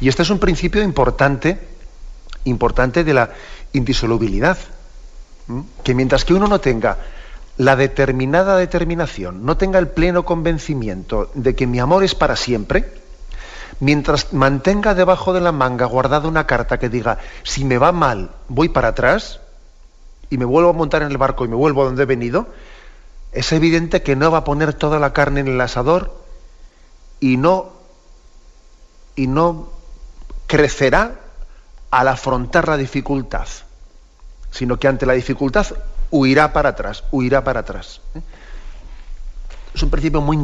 [0.00, 1.58] Y este es un principio importante,
[2.44, 3.30] importante de la
[3.72, 4.58] indisolubilidad,
[5.82, 6.96] que mientras que uno no tenga
[7.56, 12.92] la determinada determinación, no tenga el pleno convencimiento de que mi amor es para siempre,
[13.80, 18.30] mientras mantenga debajo de la manga guardada una carta que diga, si me va mal,
[18.48, 19.40] voy para atrás,
[20.30, 22.48] y me vuelvo a montar en el barco y me vuelvo a donde he venido,
[23.32, 26.12] es evidente que no va a poner toda la carne en el asador
[27.20, 27.72] y no,
[29.14, 29.68] y no
[30.46, 31.20] crecerá
[31.90, 33.46] al afrontar la dificultad,
[34.50, 35.66] sino que ante la dificultad
[36.14, 38.00] huirá para atrás, huirá para atrás.
[38.14, 38.20] ¿eh?
[39.74, 40.36] Es un principio muy,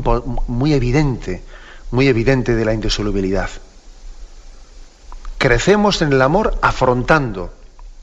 [0.48, 1.44] muy evidente,
[1.92, 3.48] muy evidente de la indisolubilidad.
[5.38, 7.54] Crecemos en el amor afrontando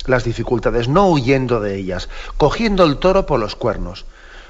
[0.05, 4.05] las dificultades, no huyendo de ellas, cogiendo el toro por los cuernos.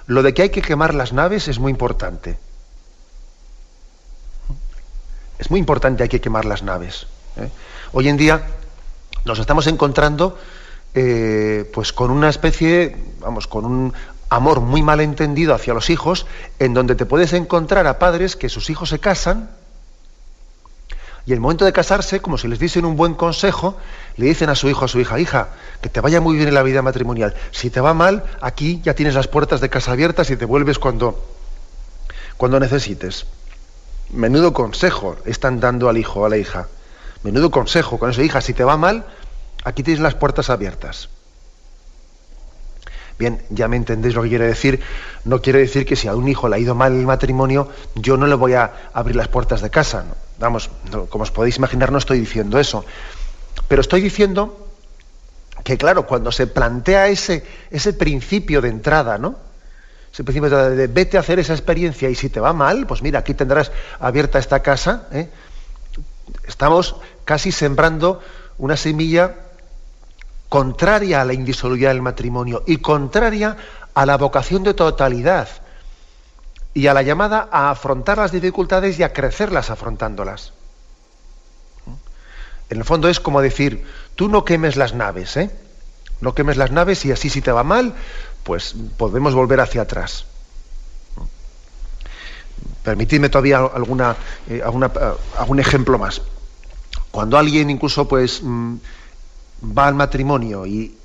[0.05, 2.37] Lo de que hay que quemar las naves es muy importante.
[5.39, 7.07] Es muy importante, hay que quemar las naves.
[7.37, 7.49] ¿eh?
[7.93, 8.45] Hoy en día
[9.25, 10.37] nos estamos encontrando
[10.99, 13.93] eh, pues con una especie, vamos, con un
[14.29, 16.25] amor muy mal entendido hacia los hijos,
[16.57, 19.51] en donde te puedes encontrar a padres que sus hijos se casan,
[21.27, 23.77] y el momento de casarse, como si les dicen un buen consejo,
[24.15, 25.49] le dicen a su hijo, a su hija, hija,
[25.81, 27.35] que te vaya muy bien en la vida matrimonial.
[27.51, 30.79] Si te va mal, aquí ya tienes las puertas de casa abiertas y te vuelves
[30.79, 31.23] cuando,
[32.37, 33.27] cuando necesites.
[34.09, 36.69] Menudo consejo están dando al hijo, a la hija.
[37.21, 39.05] Menudo consejo con eso, hija, si te va mal,
[39.67, 41.09] aquí tienes las puertas abiertas.
[43.19, 44.79] Bien, ya me entendéis lo que quiere decir.
[45.25, 48.15] No quiere decir que si a un hijo le ha ido mal el matrimonio, yo
[48.15, 50.05] no le voy a abrir las puertas de casa.
[50.39, 50.69] Vamos,
[51.09, 52.85] como os podéis imaginar, no estoy diciendo eso.
[53.67, 54.67] Pero estoy diciendo
[55.63, 59.35] que, claro, cuando se plantea ese, ese principio de entrada, ¿no?
[60.13, 63.01] Ese principio de, de, vete a hacer esa experiencia y si te va mal, pues
[63.01, 65.07] mira, aquí tendrás abierta esta casa.
[65.11, 65.27] ¿eh?
[66.47, 68.21] Estamos casi sembrando
[68.59, 69.46] una semilla
[70.49, 73.57] contraria a la indisolubilidad del matrimonio y contraria
[73.93, 75.49] a la vocación de totalidad
[76.73, 80.53] y a la llamada a afrontar las dificultades y a crecerlas afrontándolas.
[82.69, 85.49] En el fondo es como decir, tú no quemes las naves, ¿eh?
[86.19, 87.93] No quemes las naves y así si te va mal,
[88.43, 90.25] pues podemos volver hacia atrás.
[92.83, 94.15] Permitidme todavía alguna,
[94.49, 96.21] eh, alguna, eh, algún ejemplo más.
[97.11, 98.75] Cuando alguien incluso pues mm,
[99.61, 100.95] va al matrimonio y,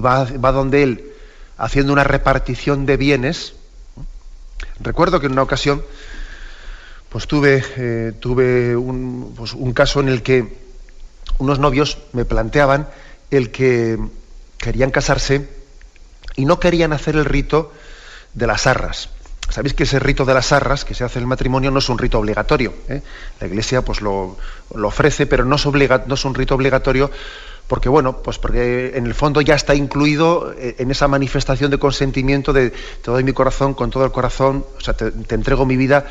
[0.00, 1.12] va, donde él
[1.58, 3.54] haciendo una repartición de bienes,
[4.80, 5.82] recuerdo que en una ocasión
[7.08, 10.56] pues tuve, eh, tuve un, pues un caso en el que
[11.38, 12.88] unos novios me planteaban
[13.30, 13.98] el que
[14.56, 15.48] querían casarse
[16.36, 17.72] y no querían hacer el rito
[18.32, 19.10] de las arras.
[19.50, 21.88] Sabéis que ese rito de las arras que se hace en el matrimonio no es
[21.90, 22.72] un rito obligatorio.
[22.88, 23.02] ¿eh?
[23.40, 24.38] La Iglesia pues lo,
[24.70, 27.10] ofrece, pero no es un rito obligatorio
[27.72, 31.78] porque bueno, pues porque en el fondo ya está incluido eh, en esa manifestación de
[31.78, 35.78] consentimiento de te doy mi corazón con todo el corazón, o sea, te, entrego mi
[35.78, 36.04] vida,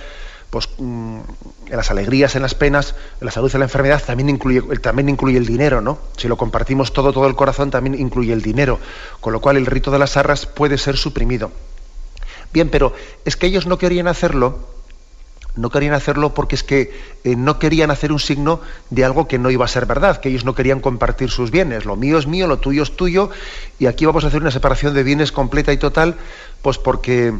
[0.49, 1.19] pues mm,
[1.67, 5.07] en las alegrías, en las penas, en la salud, en la enfermedad, también incluye, también
[5.07, 5.99] incluye el dinero, ¿no?
[6.17, 8.79] Si lo compartimos todo, todo el corazón, también incluye el dinero,
[9.19, 11.51] con lo cual el rito de las arras puede ser suprimido.
[12.51, 12.91] Bien, pero
[13.23, 14.67] es que ellos no querían hacerlo,
[15.55, 19.37] no querían hacerlo porque es que eh, no querían hacer un signo de algo que
[19.37, 21.85] no iba a ser verdad, que ellos no querían compartir sus bienes.
[21.85, 23.29] Lo mío es mío, lo tuyo es tuyo,
[23.77, 26.15] y aquí vamos a hacer una separación de bienes completa y total,
[26.61, 27.33] pues porque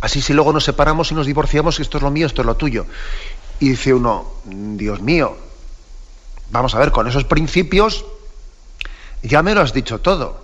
[0.00, 2.56] así si luego nos separamos y nos divorciamos, esto es lo mío, esto es lo
[2.56, 2.86] tuyo.
[3.58, 5.36] Y dice uno, Dios mío,
[6.50, 8.04] vamos a ver, con esos principios
[9.22, 10.42] ya me lo has dicho todo.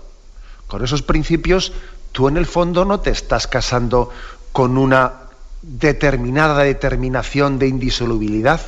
[0.67, 1.73] Con esos principios
[2.11, 4.09] tú en el fondo no te estás casando
[4.51, 5.28] con una
[5.61, 8.61] determinada determinación de indisolubilidad.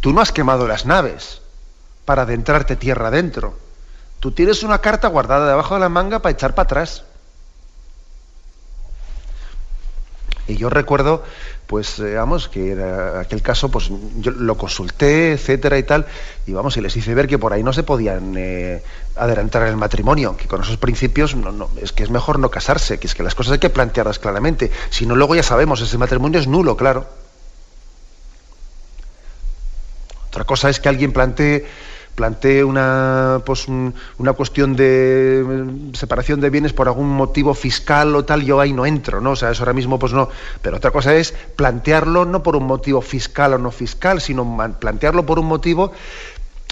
[0.00, 1.40] Tú no has quemado las naves
[2.04, 3.56] para adentrarte tierra adentro.
[4.20, 7.04] Tú tienes una carta guardada debajo de la manga para echar para atrás.
[10.52, 11.24] Y yo recuerdo,
[11.66, 16.06] pues, eh, vamos, que era aquel caso, pues yo lo consulté, etcétera y tal,
[16.46, 18.82] y vamos, y les hice ver que por ahí no se podían eh,
[19.16, 23.06] adelantar el matrimonio, que con esos principios no, es que es mejor no casarse, que
[23.06, 26.38] es que las cosas hay que plantearlas claramente, si no luego ya sabemos, ese matrimonio
[26.38, 27.06] es nulo, claro.
[30.28, 31.66] Otra cosa es que alguien plantee
[32.14, 38.24] plantee una, pues, una cuestión de mm, separación de bienes por algún motivo fiscal o
[38.24, 39.32] tal, yo ahí no entro, ¿no?
[39.32, 40.28] O sea, eso ahora mismo pues no.
[40.60, 44.44] Pero otra cosa es plantearlo no por un motivo fiscal o no fiscal, sino
[44.78, 45.92] plantearlo por un motivo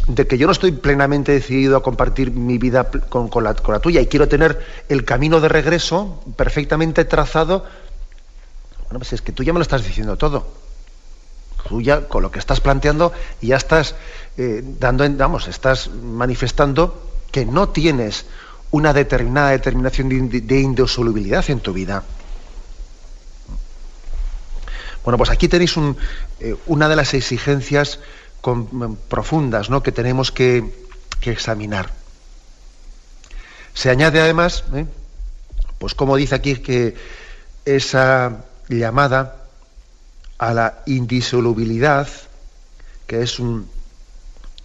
[0.06, 3.80] de que yo no estoy plenamente decidido a compartir mi vida con, la, con la
[3.80, 7.64] tuya y quiero tener el camino de regreso perfectamente trazado.
[8.84, 10.69] Bueno, pues es que tú ya me lo estás diciendo todo.
[12.08, 13.94] Con lo que estás planteando, ya estás
[14.36, 18.26] eh, dando, vamos, estás manifestando que no tienes
[18.70, 22.04] una determinada determinación de, indisolubilidad en tu vida.
[25.04, 25.74] Bueno, pues aquí tenéis
[26.40, 27.98] eh, una de las exigencias
[29.08, 29.82] profundas ¿no?
[29.82, 30.88] que tenemos que,
[31.22, 31.90] examinar.
[33.74, 34.86] Se añade además, ¿eh?
[35.78, 36.96] pues como dice aquí, que
[37.64, 39.39] esa llamada
[40.40, 42.08] a la indisolubilidad,
[43.06, 43.68] que es un,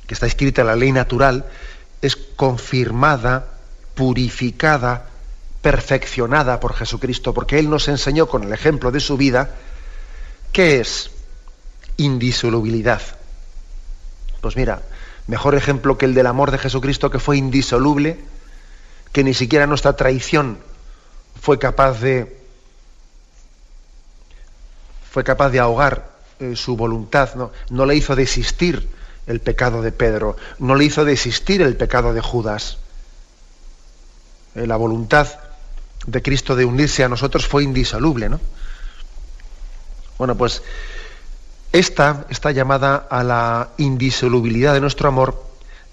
[0.07, 1.45] que está escrita en la ley natural,
[2.01, 3.45] es confirmada,
[3.93, 5.09] purificada,
[5.61, 9.49] perfeccionada por Jesucristo, porque Él nos enseñó con el ejemplo de su vida
[10.53, 11.11] qué es
[11.97, 13.01] indisolubilidad.
[14.39, 14.81] Pues mira,
[15.27, 18.17] mejor ejemplo que el del amor de Jesucristo que fue indisoluble,
[19.11, 20.57] que ni siquiera nuestra traición
[21.41, 22.44] fue capaz de
[25.15, 26.09] fue capaz de ahogar
[26.41, 27.53] eh, su voluntad, ¿no?
[27.69, 28.89] no le hizo desistir
[29.27, 32.79] el pecado de Pedro, no le hizo desistir el pecado de Judas.
[34.55, 35.29] Eh, la voluntad
[36.05, 38.41] de Cristo de unirse a nosotros fue indisoluble, ¿no?
[40.17, 40.63] Bueno, pues
[41.71, 45.41] esta, esta llamada a la indisolubilidad de nuestro amor,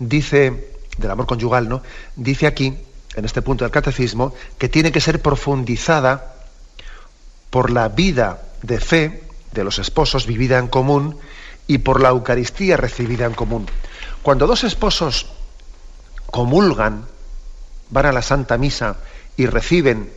[0.01, 1.81] dice, del amor conyugal, ¿no?
[2.17, 2.77] Dice aquí,
[3.15, 6.35] en este punto del catecismo, que tiene que ser profundizada
[7.51, 11.19] por la vida de fe de los esposos vivida en común
[11.67, 13.67] y por la Eucaristía recibida en común.
[14.23, 15.27] Cuando dos esposos
[16.31, 17.07] comulgan,
[17.91, 18.97] van a la Santa Misa
[19.37, 20.13] y reciben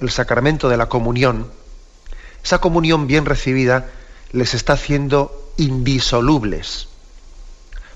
[0.00, 1.50] el sacramento de la comunión,
[2.42, 3.90] esa comunión bien recibida
[4.32, 6.88] les está haciendo indisolubles,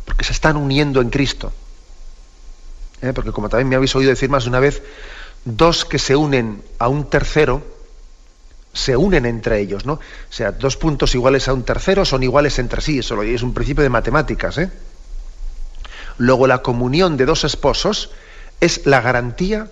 [0.05, 1.53] porque se están uniendo en Cristo.
[3.03, 3.13] ¿Eh?
[3.13, 4.83] Porque como también me habéis oído decir más de una vez,
[5.45, 7.63] dos que se unen a un tercero,
[8.73, 9.95] se unen entre ellos, ¿no?
[9.95, 10.01] O
[10.31, 13.83] sea, dos puntos iguales a un tercero son iguales entre sí, eso es un principio
[13.83, 14.71] de matemáticas, ¿eh?
[16.19, 18.11] Luego la comunión de dos esposos
[18.61, 19.69] es la garantía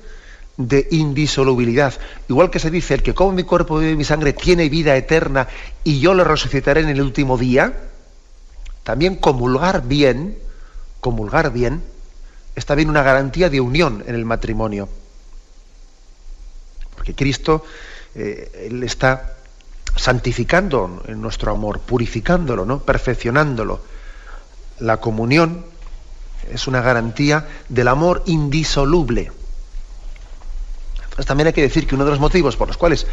[0.56, 1.94] de indisolubilidad.
[2.28, 5.48] Igual que se dice, el que come mi cuerpo y mi sangre tiene vida eterna
[5.84, 7.74] y yo lo resucitaré en el último día,
[8.84, 10.38] también comulgar bien,
[11.00, 11.82] comulgar bien,
[12.54, 14.88] está bien una garantía de unión en el matrimonio.
[16.94, 17.64] Porque Cristo,
[18.16, 19.34] eh, Él está
[19.94, 22.80] santificando nuestro amor, purificándolo, ¿no?
[22.80, 23.80] perfeccionándolo.
[24.80, 25.64] La comunión
[26.50, 29.32] es una garantía del amor indisoluble.
[31.02, 33.06] Entonces también hay que decir que uno de los motivos por los cuales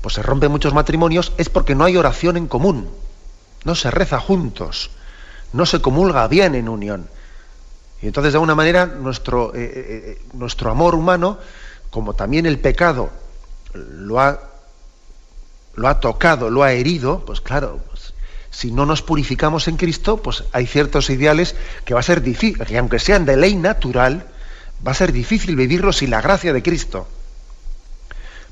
[0.00, 2.88] pues, se rompen muchos matrimonios es porque no hay oración en común,
[3.64, 4.90] no se reza juntos,
[5.52, 7.08] no se comulga bien en unión.
[8.00, 11.38] Y entonces, de alguna manera, nuestro, eh, eh, nuestro amor humano,
[11.90, 13.10] como también el pecado
[13.74, 14.38] lo ha,
[15.78, 18.12] lo ha tocado, lo ha herido, pues claro, pues,
[18.50, 21.54] si no nos purificamos en Cristo, pues hay ciertos ideales
[21.84, 24.26] que va a ser difícil, que aunque sean de ley natural,
[24.86, 27.06] va a ser difícil vivirlos sin la gracia de Cristo.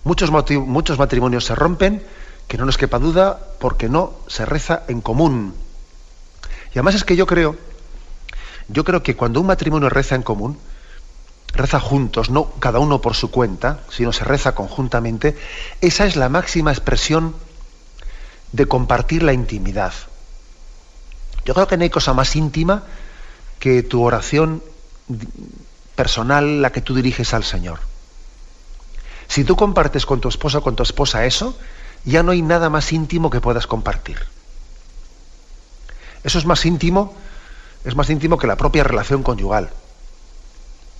[0.04, 2.02] Muchos, muchos matrimonios se rompen,
[2.46, 5.54] que no nos quepa duda, porque no se reza en común.
[6.68, 7.56] Y además es que yo creo
[8.68, 10.58] yo creo que cuando un matrimonio reza en común,
[11.52, 15.36] reza juntos, no cada uno por su cuenta, sino se reza conjuntamente,
[15.80, 17.34] esa es la máxima expresión
[18.52, 19.92] de compartir la intimidad.
[21.44, 22.82] Yo creo que no hay cosa más íntima
[23.58, 24.62] que tu oración
[25.94, 27.78] personal, la que tú diriges al Señor.
[29.28, 31.56] Si tú compartes con tu esposa o con tu esposa eso,
[32.04, 34.18] ya no hay nada más íntimo que puedas compartir.
[36.22, 37.14] Eso es más íntimo
[37.86, 39.70] es más íntimo que la propia relación conyugal.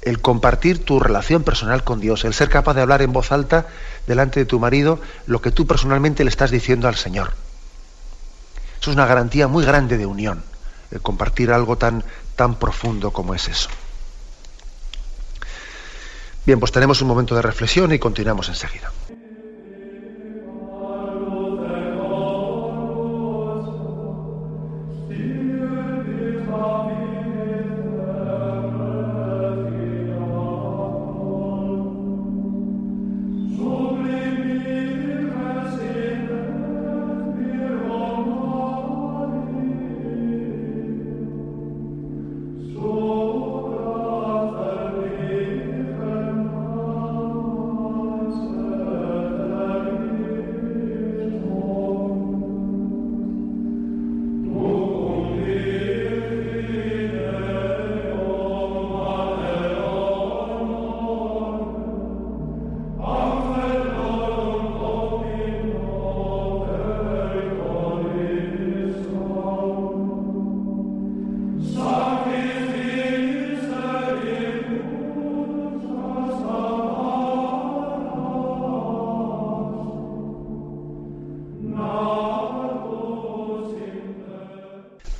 [0.07, 3.66] El compartir tu relación personal con Dios, el ser capaz de hablar en voz alta
[4.07, 7.32] delante de tu marido lo que tú personalmente le estás diciendo al Señor.
[8.80, 10.44] Eso es una garantía muy grande de unión,
[10.92, 12.04] el compartir algo tan,
[12.36, 13.68] tan profundo como es eso.
[16.46, 18.92] Bien, pues tenemos un momento de reflexión y continuamos enseguida.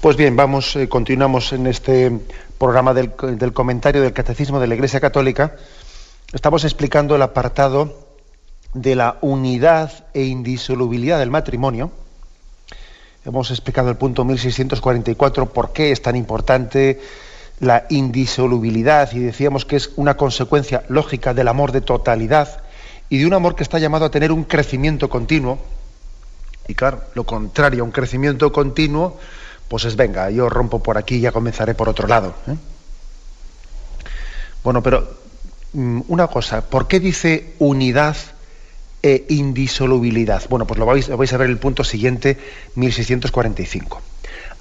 [0.07, 2.13] Pues bien, vamos, eh, continuamos en este
[2.59, 3.11] programa del,
[3.53, 5.57] comentario del Catecismo de la Iglesia Católica.
[6.33, 8.07] Estamos explicando el apartado
[8.73, 11.91] de la unidad e indisolubilidad del matrimonio.
[13.25, 17.01] Hemos explicado el punto 1644, por qué es tan importante
[17.59, 22.63] la indisolubilidad y decíamos que es una consecuencia lógica del amor de totalidad
[23.09, 25.59] y de un amor que está llamado a tener un crecimiento continuo.
[26.69, 29.19] Y claro, lo contrario un crecimiento continuo,
[29.69, 32.35] pues es venga, yo rompo por aquí y ya comenzaré por otro lado.
[32.47, 32.55] ¿eh?
[34.63, 35.09] Bueno, pero
[35.73, 38.17] mm, una cosa, ¿por qué dice unidad
[39.03, 40.43] e indisolubilidad?
[40.49, 42.39] Bueno, pues lo vais, lo vais a ver en el punto siguiente,
[42.75, 44.01] 1645.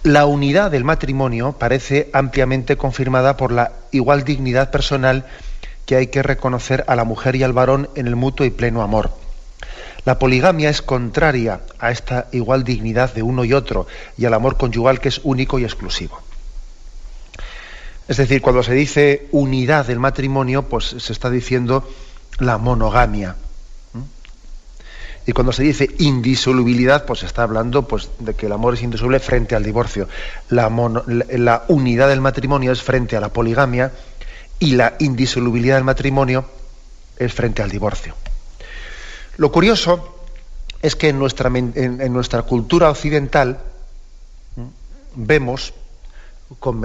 [0.04, 5.26] La unidad del matrimonio parece ampliamente confirmada por la igual dignidad personal
[5.86, 8.82] que hay que reconocer a la mujer y al varón en el mutuo y pleno
[8.82, 9.25] amor.
[10.06, 13.88] La poligamia es contraria a esta igual dignidad de uno y otro
[14.18, 16.22] y al amor conyugal que es único y exclusivo.
[18.08, 21.90] Es decir, cuando se dice unidad del matrimonio, pues se está diciendo
[22.38, 23.36] la monogamia.
[25.26, 28.84] Y cuando se dice indisolubilidad, pues se está hablando pues, de que el amor es
[28.84, 30.08] indisoluble frente al divorcio.
[30.50, 30.70] La,
[31.32, 33.92] la unidad del matrimonio es frente a la poligamia
[34.60, 36.46] y la indisolubilidad del matrimonio
[37.18, 38.14] es frente al divorcio.
[39.38, 40.16] Lo curioso
[40.82, 43.60] es que en nuestra, cultura occidental
[45.16, 45.74] vemos,
[46.60, 46.82] con,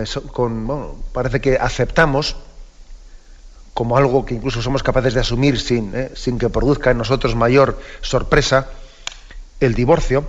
[1.13, 2.37] parece que aceptamos
[3.75, 7.81] como algo que incluso somos capaces de asumir eh, sin que produzca en nosotros mayor
[8.01, 8.69] sorpresa,
[9.61, 10.25] el divorcio,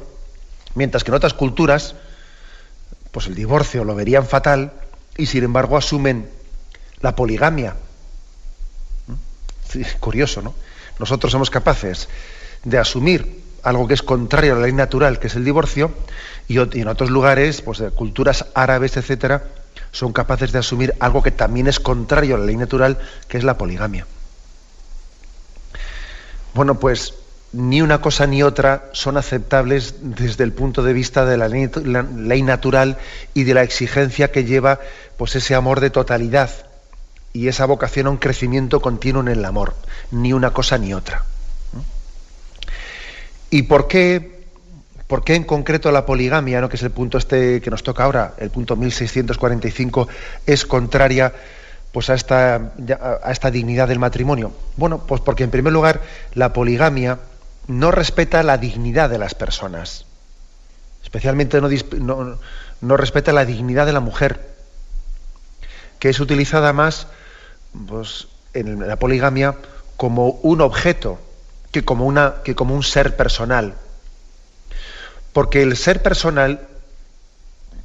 [0.75, 1.95] mientras que en otras culturas,
[3.11, 4.73] pues el divorcio lo verían fatal
[5.17, 6.29] y sin embargo asumen
[7.01, 7.75] la poligamia.
[9.99, 10.53] curioso, ¿no?
[10.99, 12.09] Nosotros somos capaces
[12.63, 15.91] de asumir algo que es contrario a la ley natural, que es el divorcio,
[16.47, 19.43] y en otros lugares, pues de culturas árabes, etcétera,
[19.91, 23.43] son capaces de asumir algo que también es contrario a la ley natural, que es
[23.43, 24.05] la poligamia.
[26.53, 27.13] Bueno, pues
[27.53, 32.41] ni una cosa ni otra son aceptables desde el punto de vista de la ley,
[32.43, 32.97] natural
[33.33, 34.79] y de la exigencia que lleva
[35.17, 36.49] pues ese amor de totalidad
[37.33, 39.75] y esa vocación a un crecimiento continuo en el amor,
[40.11, 41.23] ni una cosa ni otra.
[43.49, 44.45] ¿Y por qué,
[45.07, 46.69] por qué en concreto la poligamia, ¿no?
[46.69, 50.07] que es el punto este que nos toca ahora, el punto 1645,
[50.45, 51.33] es contraria
[51.91, 52.71] pues a esta,
[53.21, 54.53] a esta dignidad del matrimonio?
[54.77, 56.01] Bueno, pues porque en primer lugar
[56.33, 57.19] la poligamia
[57.67, 60.05] no respeta la dignidad de las personas.
[61.03, 62.37] Especialmente no,
[62.81, 64.39] no, respeta la dignidad de la mujer,
[65.99, 67.07] que es utilizada más
[67.87, 69.55] pues, en la poligamia
[69.97, 71.19] como un objeto
[71.71, 73.75] que como, una, que como un ser personal.
[75.33, 76.67] Porque el ser personal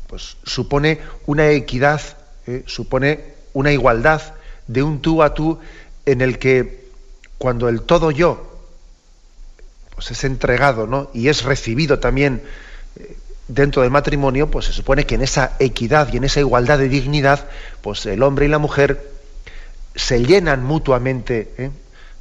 [0.06, 2.00] pues, supone una equidad,
[2.46, 2.64] ¿eh?
[2.66, 4.22] supone una igualdad
[4.66, 5.58] de un tú a tú
[6.04, 6.86] en el que
[7.38, 8.52] cuando el todo yo
[9.94, 11.10] pues es entregado ¿no?
[11.14, 12.42] y es recibido también
[12.96, 13.16] eh,
[13.48, 16.88] dentro del matrimonio, pues se supone que en esa equidad y en esa igualdad de
[16.88, 17.48] dignidad,
[17.80, 19.15] pues el hombre y la mujer
[19.96, 21.70] se llenan mutuamente ¿eh?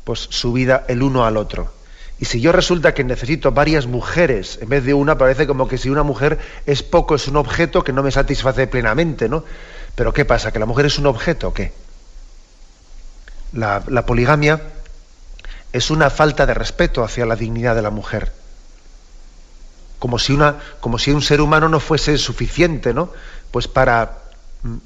[0.04, 1.74] pues su vida el uno al otro.
[2.18, 5.78] Y si yo resulta que necesito varias mujeres en vez de una, parece como que
[5.78, 9.44] si una mujer es poco, es un objeto que no me satisface plenamente, ¿no?
[9.96, 10.52] Pero ¿qué pasa?
[10.52, 11.74] ¿Que la mujer es un objeto o qué?
[13.52, 14.62] La, la poligamia
[15.74, 18.32] es una falta de respeto hacia la dignidad de la mujer.
[20.00, 23.12] Como si, una, como si un ser humano no fuese suficiente, ¿no?
[23.52, 24.20] Pues para,
[24.64, 24.78] mm,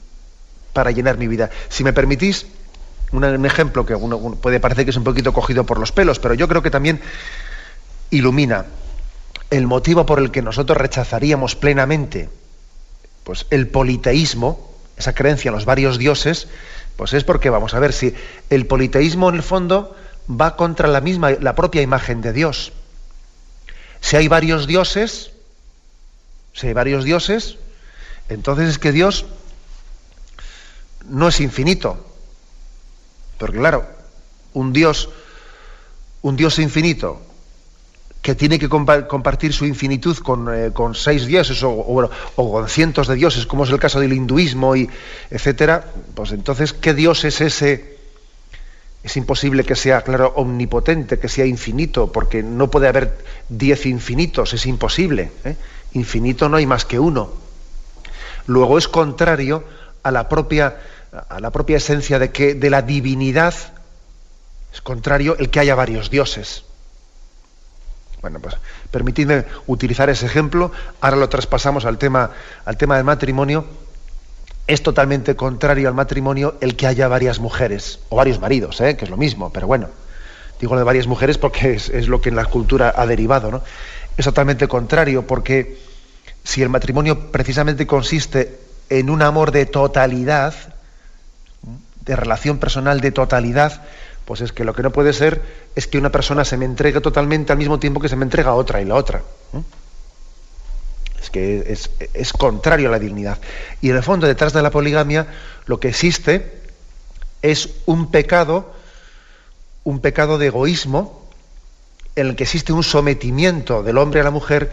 [0.74, 1.52] para llenar mi vida.
[1.70, 2.48] Si me permitís,
[3.12, 6.34] un, ejemplo que uno, puede parecer que es un poquito cogido por los pelos, pero
[6.34, 7.02] yo creo que también
[8.12, 8.66] ilumina
[9.50, 12.30] el motivo por el que nosotros rechazaríamos plenamente
[13.24, 16.48] pues, el politeísmo, esa creencia en los varios dioses,
[16.96, 18.14] pues es porque, vamos a ver, si
[18.50, 19.96] el politeísmo en el fondo
[20.30, 22.74] va contra la misma, la propia imagen de Dios.
[24.02, 25.32] Si hay varios dioses,
[26.54, 27.58] si hay varios dioses,
[28.28, 29.26] entonces es que Dios
[31.08, 32.06] no es infinito.
[33.40, 33.88] Porque claro,
[34.54, 35.10] un Dios,
[36.22, 37.22] un Dios infinito,
[38.22, 43.16] que tiene que compartir su infinitud con, eh, seis dioses o, o, con cientos de
[43.16, 44.90] dioses, como es el caso del hinduismo y
[45.32, 47.98] etcétera, pues entonces, ¿qué Dios es ese?
[49.02, 53.18] Es imposible que sea, claro, omnipotente, que sea infinito, porque no puede haber
[53.48, 55.32] diez infinitos, es imposible.
[55.46, 55.56] ¿eh?
[55.94, 57.32] Infinito no hay más que uno.
[58.48, 59.64] Luego es contrario
[60.04, 60.78] a la propia,
[61.12, 63.54] a la propia esencia de que de la divinidad
[64.74, 66.64] es contrario el que haya varios dioses.
[68.22, 68.56] Bueno, pues
[68.92, 70.72] permitidme utilizar ese ejemplo.
[71.02, 72.32] Ahora lo traspasamos al tema,
[72.66, 73.66] al tema del matrimonio
[74.70, 78.96] es totalmente contrario al matrimonio el que haya varias mujeres, o varios maridos, ¿eh?
[78.96, 79.90] que es lo mismo, pero bueno,
[80.60, 83.64] digo lo de varias mujeres porque es, lo que en la cultura ha derivado, ¿no?
[84.16, 85.80] Es totalmente contrario porque
[86.44, 90.54] si el matrimonio precisamente consiste en un amor de totalidad,
[92.10, 93.84] de relación personal de totalidad,
[94.26, 95.42] pues es que lo que no puede ser
[95.76, 98.54] es que una persona se me entregue totalmente al mismo tiempo que se me entrega
[98.54, 99.22] otra y la otra
[101.22, 101.78] es que
[102.14, 103.40] es, contrario a la dignidad.
[103.82, 105.28] Y en el fondo, detrás de la poligamia,
[105.66, 106.60] lo que existe
[107.42, 108.74] es un pecado,
[109.84, 111.30] un pecado de egoísmo,
[112.16, 114.72] en el que existe un sometimiento del hombre a la mujer,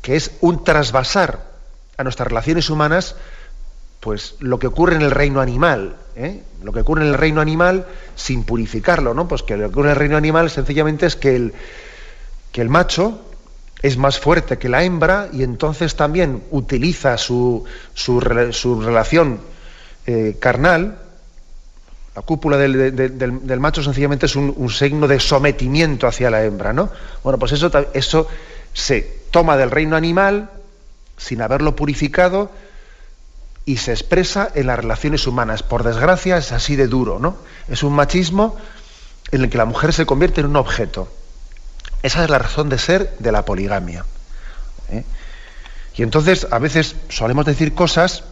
[0.00, 1.50] que es un trasvasar
[1.96, 3.16] a nuestras relaciones humanas,
[4.00, 6.42] pues lo que ocurre en el reino animal, ¿eh?
[6.62, 7.86] lo que ocurre en el reino animal
[8.16, 9.28] sin purificarlo, ¿no?
[9.28, 11.54] Pues que lo que ocurre en el reino animal sencillamente es que el,
[12.50, 13.20] que el macho
[13.82, 19.40] es más fuerte que la hembra y entonces también utiliza su, su, relación
[20.06, 20.98] eh, carnal,
[22.14, 26.90] la cúpula del, macho sencillamente es un, signo de sometimiento hacia la hembra, ¿no?
[27.22, 28.26] Bueno, pues eso, eso
[28.72, 30.50] se toma del reino animal
[31.16, 32.50] sin haberlo purificado
[33.70, 35.62] y se expresa en las relaciones humanas.
[35.62, 37.36] Por desgracia es así de duro, ¿no?
[37.68, 38.56] Es un machismo
[39.30, 41.08] en el que la mujer se convierte en un objeto.
[42.02, 44.04] Esa es la razón de ser de la poligamia.
[44.88, 45.04] ¿eh?
[45.94, 48.24] Y entonces a veces solemos decir cosas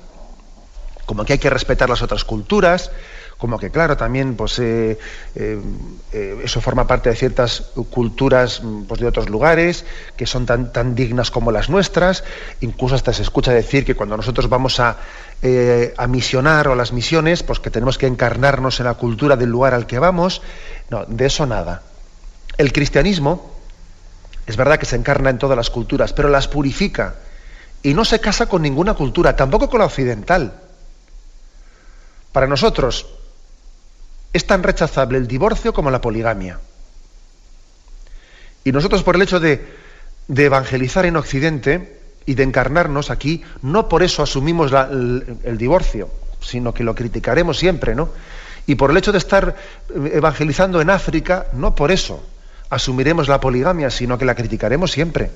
[1.06, 2.90] como que hay que respetar las otras culturas,
[3.38, 4.98] como que claro, también pues eh,
[5.36, 9.84] eh, eso forma parte de ciertas culturas pues, de otros lugares
[10.16, 12.24] que son tan, tan dignas como las nuestras,
[12.60, 14.96] incluso hasta se escucha decir que cuando nosotros vamos a,
[15.96, 19.50] a misionar o a las misiones, pues que tenemos que encarnarnos en la cultura del
[19.50, 20.42] lugar al que vamos,
[20.90, 21.82] no, de eso nada.
[22.56, 23.54] El cristianismo
[24.48, 27.16] es verdad que se encarna en todas las culturas, pero las purifica.
[27.82, 30.54] Y no se casa con ninguna cultura, tampoco con la occidental.
[32.32, 33.06] Para nosotros
[34.32, 36.60] es tan rechazable el divorcio como la poligamia.
[38.64, 39.64] Y nosotros por el hecho de,
[40.28, 46.10] evangelizar en Occidente y de encarnarnos aquí, no por eso asumimos el, divorcio,
[46.40, 48.10] sino que lo criticaremos siempre, ¿no?
[48.66, 49.56] Y por el hecho de estar
[50.12, 52.22] evangelizando en África, no por eso
[52.68, 55.30] asumiremos la poligamia, sino que la criticaremos siempre.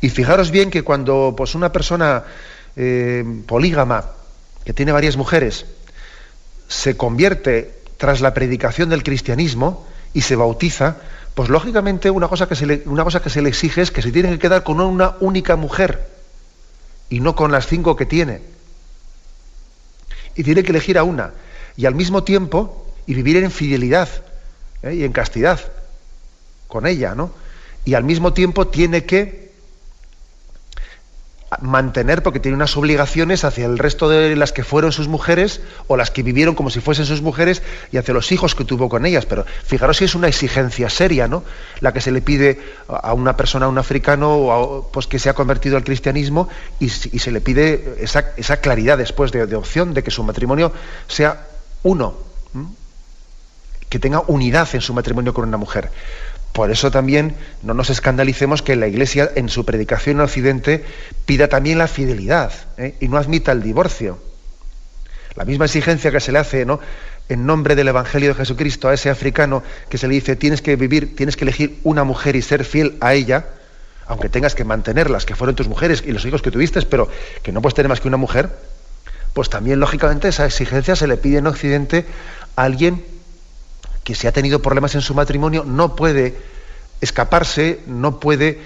[0.00, 2.24] Y fijaros bien que cuando pues, una persona
[2.74, 4.06] eh, polígama,
[4.64, 5.66] que tiene varias mujeres,
[6.72, 10.96] se convierte tras la predicación del cristianismo y se bautiza,
[11.34, 14.00] pues lógicamente una cosa que se le, una cosa que se le exige es que
[14.00, 16.08] se tiene que quedar con una única mujer
[17.10, 18.40] y no con las cinco que tiene.
[20.34, 21.34] Y tiene que elegir a una.
[21.76, 24.08] Y al mismo tiempo, y vivir en fidelidad
[24.82, 24.94] ¿eh?
[24.94, 25.60] y en castidad
[26.68, 27.32] con ella, ¿no?
[27.84, 29.51] Y al mismo tiempo tiene que
[31.60, 35.96] mantener, porque tiene unas obligaciones hacia el resto de las que fueron sus mujeres o
[35.96, 39.04] las que vivieron como si fuesen sus mujeres y hacia los hijos que tuvo con
[39.06, 39.26] ellas.
[39.26, 41.44] Pero fijaros si es una exigencia seria, ¿no?
[41.80, 45.28] La que se le pide a una persona, a un africano, o pues que se
[45.28, 46.48] ha convertido al cristianismo
[46.78, 50.72] y, se le pide esa, claridad después de, opción de que su matrimonio
[51.08, 51.46] sea
[51.82, 52.14] uno,
[53.88, 55.90] que tenga unidad en su matrimonio con una mujer.
[56.52, 60.84] Por eso también no nos escandalicemos que la Iglesia en su predicación en Occidente
[61.24, 62.94] pida también la fidelidad ¿eh?
[63.00, 64.22] y no admita el divorcio.
[65.34, 66.78] La misma exigencia que se le hace ¿no?
[67.30, 70.76] en nombre del Evangelio de Jesucristo a ese africano que se le dice tienes que
[70.76, 73.46] vivir, tienes que elegir una mujer y ser fiel a ella,
[74.06, 77.08] aunque tengas que mantenerlas, que fueron tus mujeres y los hijos que tuviste, pero
[77.42, 78.50] que no puedes tener más que una mujer,
[79.32, 82.04] pues también lógicamente esa exigencia se le pide en Occidente
[82.56, 83.02] a alguien
[84.04, 86.36] que si ha tenido problemas en su matrimonio no puede
[87.00, 88.60] escaparse, no puede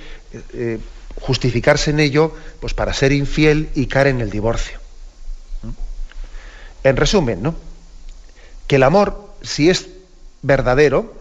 [0.53, 0.79] eh,
[1.21, 4.79] justificarse en ello pues para ser infiel y caer en el divorcio.
[6.85, 7.55] En resumen, ¿no?
[8.67, 9.89] que el amor, si es
[10.43, 11.15] verdadero,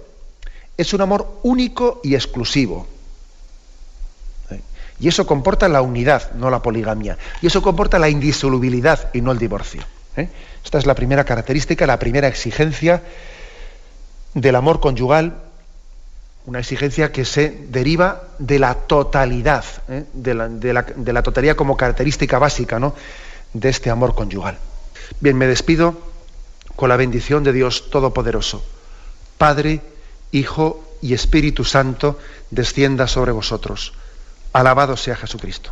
[0.78, 2.88] es un amor único y exclusivo.
[4.52, 4.62] ¿Eh?
[5.00, 7.18] Y eso comporta la unidad, no la poligamia.
[7.42, 9.84] Y eso comporta la indisolubilidad y no el divorcio.
[10.18, 10.30] ¿eh?
[10.64, 13.02] Esta es la primera característica, la primera exigencia
[14.36, 15.34] del amor conyugal,
[16.46, 20.04] una exigencia que se deriva de la totalidad, ¿eh?
[20.14, 22.94] de, la, totalidad como característica básica ¿no?
[23.54, 24.60] de este amor conyugal.
[25.20, 25.98] Bien, me despido
[26.76, 28.64] con la bendición de Dios Todopoderoso.
[29.38, 29.82] Padre,
[30.32, 32.20] Hijo y Espíritu Santo,
[32.52, 33.94] descienda sobre vosotros.
[34.54, 35.72] Alabado sea Jesucristo.